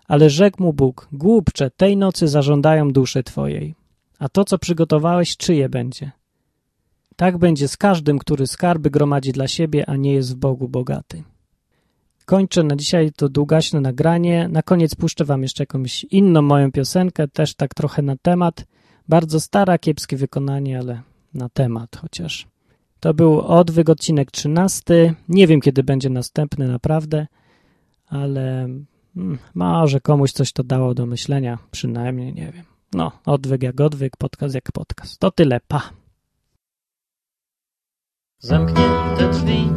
Ale 0.08 0.30
rzekł 0.30 0.62
mu 0.62 0.72
Bóg, 0.72 1.08
głupcze, 1.12 1.70
tej 1.70 1.96
nocy 1.96 2.28
zażądają 2.28 2.92
duszy 2.92 3.22
twojej. 3.22 3.74
A 4.18 4.28
to, 4.28 4.44
co 4.44 4.58
przygotowałeś, 4.58 5.36
czyje 5.36 5.68
będzie? 5.68 6.19
Tak 7.20 7.38
będzie 7.38 7.68
z 7.68 7.76
każdym, 7.76 8.18
który 8.18 8.46
skarby 8.46 8.90
gromadzi 8.90 9.32
dla 9.32 9.48
siebie, 9.48 9.88
a 9.88 9.96
nie 9.96 10.12
jest 10.12 10.32
w 10.32 10.36
Bogu 10.36 10.68
bogaty. 10.68 11.22
Kończę 12.24 12.62
na 12.62 12.76
dzisiaj 12.76 13.12
to 13.12 13.28
długaśne 13.28 13.80
nagranie. 13.80 14.48
Na 14.48 14.62
koniec 14.62 14.94
puszczę 14.94 15.24
wam 15.24 15.42
jeszcze 15.42 15.62
jakąś 15.62 16.04
inną 16.04 16.42
moją 16.42 16.72
piosenkę, 16.72 17.28
też 17.28 17.54
tak 17.54 17.74
trochę 17.74 18.02
na 18.02 18.16
temat. 18.22 18.66
Bardzo 19.08 19.40
stara, 19.40 19.78
kiepskie 19.78 20.16
wykonanie, 20.16 20.78
ale 20.78 21.02
na 21.34 21.48
temat 21.48 21.96
chociaż. 21.96 22.46
To 23.00 23.14
był 23.14 23.40
odwyk 23.40 23.88
odcinek 23.88 24.30
13. 24.30 25.14
Nie 25.28 25.46
wiem, 25.46 25.60
kiedy 25.60 25.82
będzie 25.82 26.10
następny, 26.10 26.68
naprawdę, 26.68 27.26
ale 28.06 28.68
hmm, 29.14 29.38
może 29.54 30.00
komuś 30.00 30.32
coś 30.32 30.52
to 30.52 30.64
dało 30.64 30.94
do 30.94 31.06
myślenia, 31.06 31.58
przynajmniej, 31.70 32.34
nie 32.34 32.52
wiem. 32.52 32.64
No, 32.92 33.12
odwyk 33.26 33.62
jak 33.62 33.80
odwyk, 33.80 34.16
podcast 34.16 34.54
jak 34.54 34.72
podcast. 34.72 35.18
To 35.18 35.30
tyle, 35.30 35.60
pa. 35.68 35.99
Zamknięte 38.42 39.28
drzwi, 39.32 39.72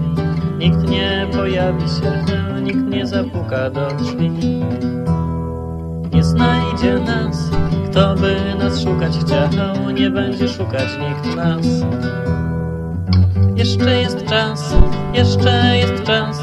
nikt 0.58 0.90
nie 0.90 1.28
pojawi 1.34 1.82
się, 1.82 2.26
nikt 2.62 2.84
nie 2.90 3.08
zapuka 3.08 3.70
do 3.70 3.88
drzwi. 3.88 4.30
Nie 6.14 6.24
znajdzie 6.24 7.00
nas, 7.00 7.50
kto 7.90 8.16
by 8.16 8.56
nas 8.60 8.82
szukać 8.82 9.18
chciał, 9.18 9.90
nie 9.90 10.10
będzie 10.10 10.48
szukać 10.48 10.88
nikt 11.00 11.36
nas. 11.36 11.66
Jeszcze 13.56 14.02
jest 14.02 14.26
czas, 14.26 14.76
jeszcze 15.14 15.78
jest 15.78 16.04
czas 16.04 16.40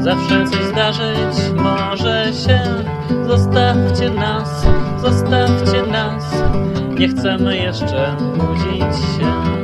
Zawsze 0.00 0.44
coś 0.46 0.64
zdarzyć 0.64 1.52
może 1.56 2.32
się 2.46 2.60
Zostawcie 3.26 4.10
nas, 4.10 4.66
zostawcie 5.02 5.86
nas 5.86 6.42
Nie 6.98 7.08
chcemy 7.08 7.56
jeszcze 7.56 8.16
budzić 8.36 8.96
się 8.96 9.63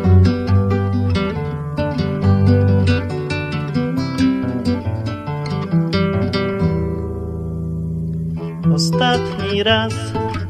ostatni 9.01 9.63
raz, 9.63 9.95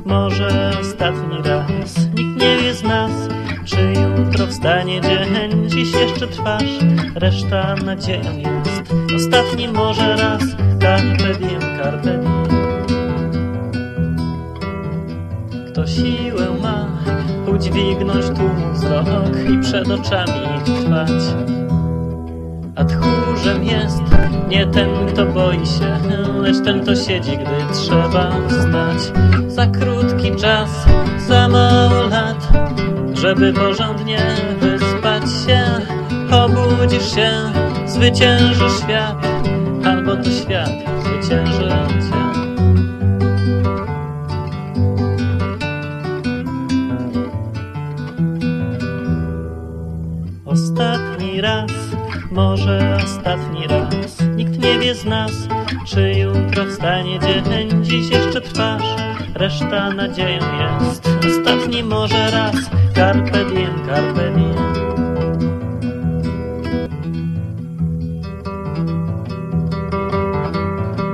może 0.04 0.70
ostatni 0.80 1.38
raz. 1.44 1.96
Nikt 2.18 2.42
nie 2.42 2.56
wie 2.56 2.74
z 2.74 2.82
nas, 2.82 3.10
czy 3.64 3.92
jutro 3.92 4.46
wstanie 4.46 5.00
dzień, 5.00 5.68
dziś 5.68 5.92
jeszcze 5.92 6.26
trwasz, 6.26 6.78
reszta 7.14 7.74
nadzieją 7.74 8.36
jest. 8.36 8.94
Ostatni 9.16 9.68
może 9.68 10.16
raz, 10.16 10.42
carpe 10.80 11.34
diem, 11.38 11.60
carpe. 11.82 12.20
Kto 15.72 15.86
siłę 15.86 16.46
ma, 16.62 16.86
udźwignąć 17.54 18.26
tłumu 18.26 18.72
wzrok 18.72 19.06
i 19.54 19.58
przed 19.58 19.88
oczami 19.90 20.42
trwać. 20.64 21.10
A 22.80 22.84
tchórzem 22.84 23.64
jest 23.64 24.02
nie 24.48 24.66
ten, 24.66 24.88
kto 25.08 25.26
boi 25.26 25.66
się, 25.66 25.98
lecz 26.42 26.64
ten, 26.64 26.82
kto 26.82 26.96
siedzi, 26.96 27.38
gdy 27.38 27.74
trzeba 27.74 28.30
wstać. 28.48 29.12
Za 29.48 29.66
krótki 29.66 30.36
czas, 30.36 30.70
za 31.28 31.48
mało 31.48 32.02
lat, 32.02 32.48
żeby 33.12 33.52
porządnie 33.52 34.20
wyspać 34.60 35.22
się. 35.22 35.60
Obudzisz 36.36 37.14
się, 37.14 37.30
zwycięży 37.86 38.70
świat, 38.82 39.16
albo 39.84 40.16
to 40.16 40.30
świat 40.30 40.79
może 52.40 52.98
ostatni 53.05 53.66
raz. 53.66 54.20
Nikt 54.37 54.59
nie 54.59 54.79
wie 54.79 54.94
z 54.94 55.05
nas, 55.05 55.33
czy 55.87 56.12
jutro 56.12 56.64
wstanie 56.66 57.18
dzień. 57.18 57.85
Dziś 57.85 58.11
jeszcze 58.11 58.40
trwasz, 58.40 58.83
reszta 59.35 59.90
nadzieją 59.90 60.40
jest. 60.61 61.09
Ostatni 61.26 61.83
może 61.83 62.31
raz, 62.31 62.57
carpe 62.94 63.44
diem, 63.44 63.87
carpe 63.87 64.31
diem. 64.35 64.61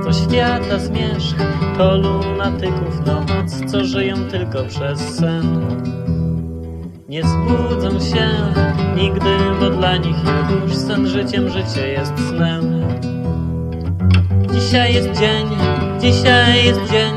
To 0.03 0.13
świata 0.13 0.79
zmierzch, 0.79 1.37
to 1.77 1.97
lunatyków 1.97 3.05
noc, 3.05 3.71
co 3.71 3.85
żyją 3.85 4.15
tylko 4.31 4.63
przez 4.63 4.99
sen. 4.99 6.06
Nie 7.09 7.23
zbudzą 7.23 7.99
się 7.99 8.27
nigdy, 8.95 9.29
bo 9.59 9.69
dla 9.69 9.97
nich 9.97 10.15
już 10.63 10.75
sen 10.75 11.07
życiem, 11.07 11.49
życie 11.49 11.87
jest 11.87 12.13
snem. 12.29 12.85
Dzisiaj 14.53 14.93
jest 14.93 15.19
dzień, 15.19 15.47
dzisiaj 15.99 16.65
jest 16.65 16.79
dzień, 16.91 17.13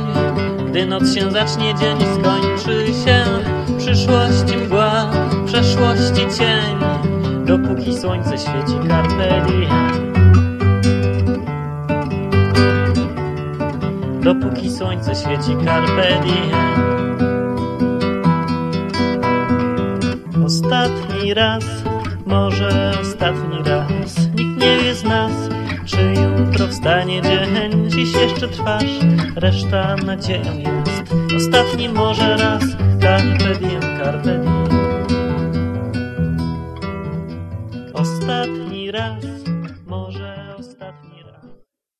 gdy 0.68 0.86
noc 0.86 1.14
się 1.14 1.30
zacznie, 1.30 1.74
dzień 1.74 1.96
skończy 1.98 2.86
się. 3.04 3.24
Przyszłości 3.78 4.56
mgła, 4.56 5.10
przeszłości 5.46 6.38
cień, 6.38 6.78
dopóki 7.46 7.98
słońce 7.98 8.38
świeci 8.38 8.88
carpe. 8.88 9.44
Dopóki 14.22 14.70
słońce 14.70 15.14
świeci 15.14 15.56
carpe. 15.64 16.20
Ostatni 20.70 21.34
raz, 21.34 21.64
może 22.26 22.92
ostatni 23.00 23.58
raz. 23.64 24.16
Nikt 24.18 24.60
nie 24.60 24.78
wie 24.78 24.94
z 24.94 25.04
nas, 25.04 25.32
czy 25.84 26.14
jutro 26.14 26.68
wstanie 26.68 27.22
dzień. 27.22 27.90
Dziś 27.90 28.14
jeszcze 28.14 28.48
trwasz, 28.48 28.98
reszta 29.36 29.96
nadzieją 29.96 30.58
jest. 30.58 31.14
Ostatni 31.36 31.88
może 31.88 32.36
raz, 32.36 32.62
carpe 33.00 33.58
diem, 33.60 33.80
carpe 33.98 34.49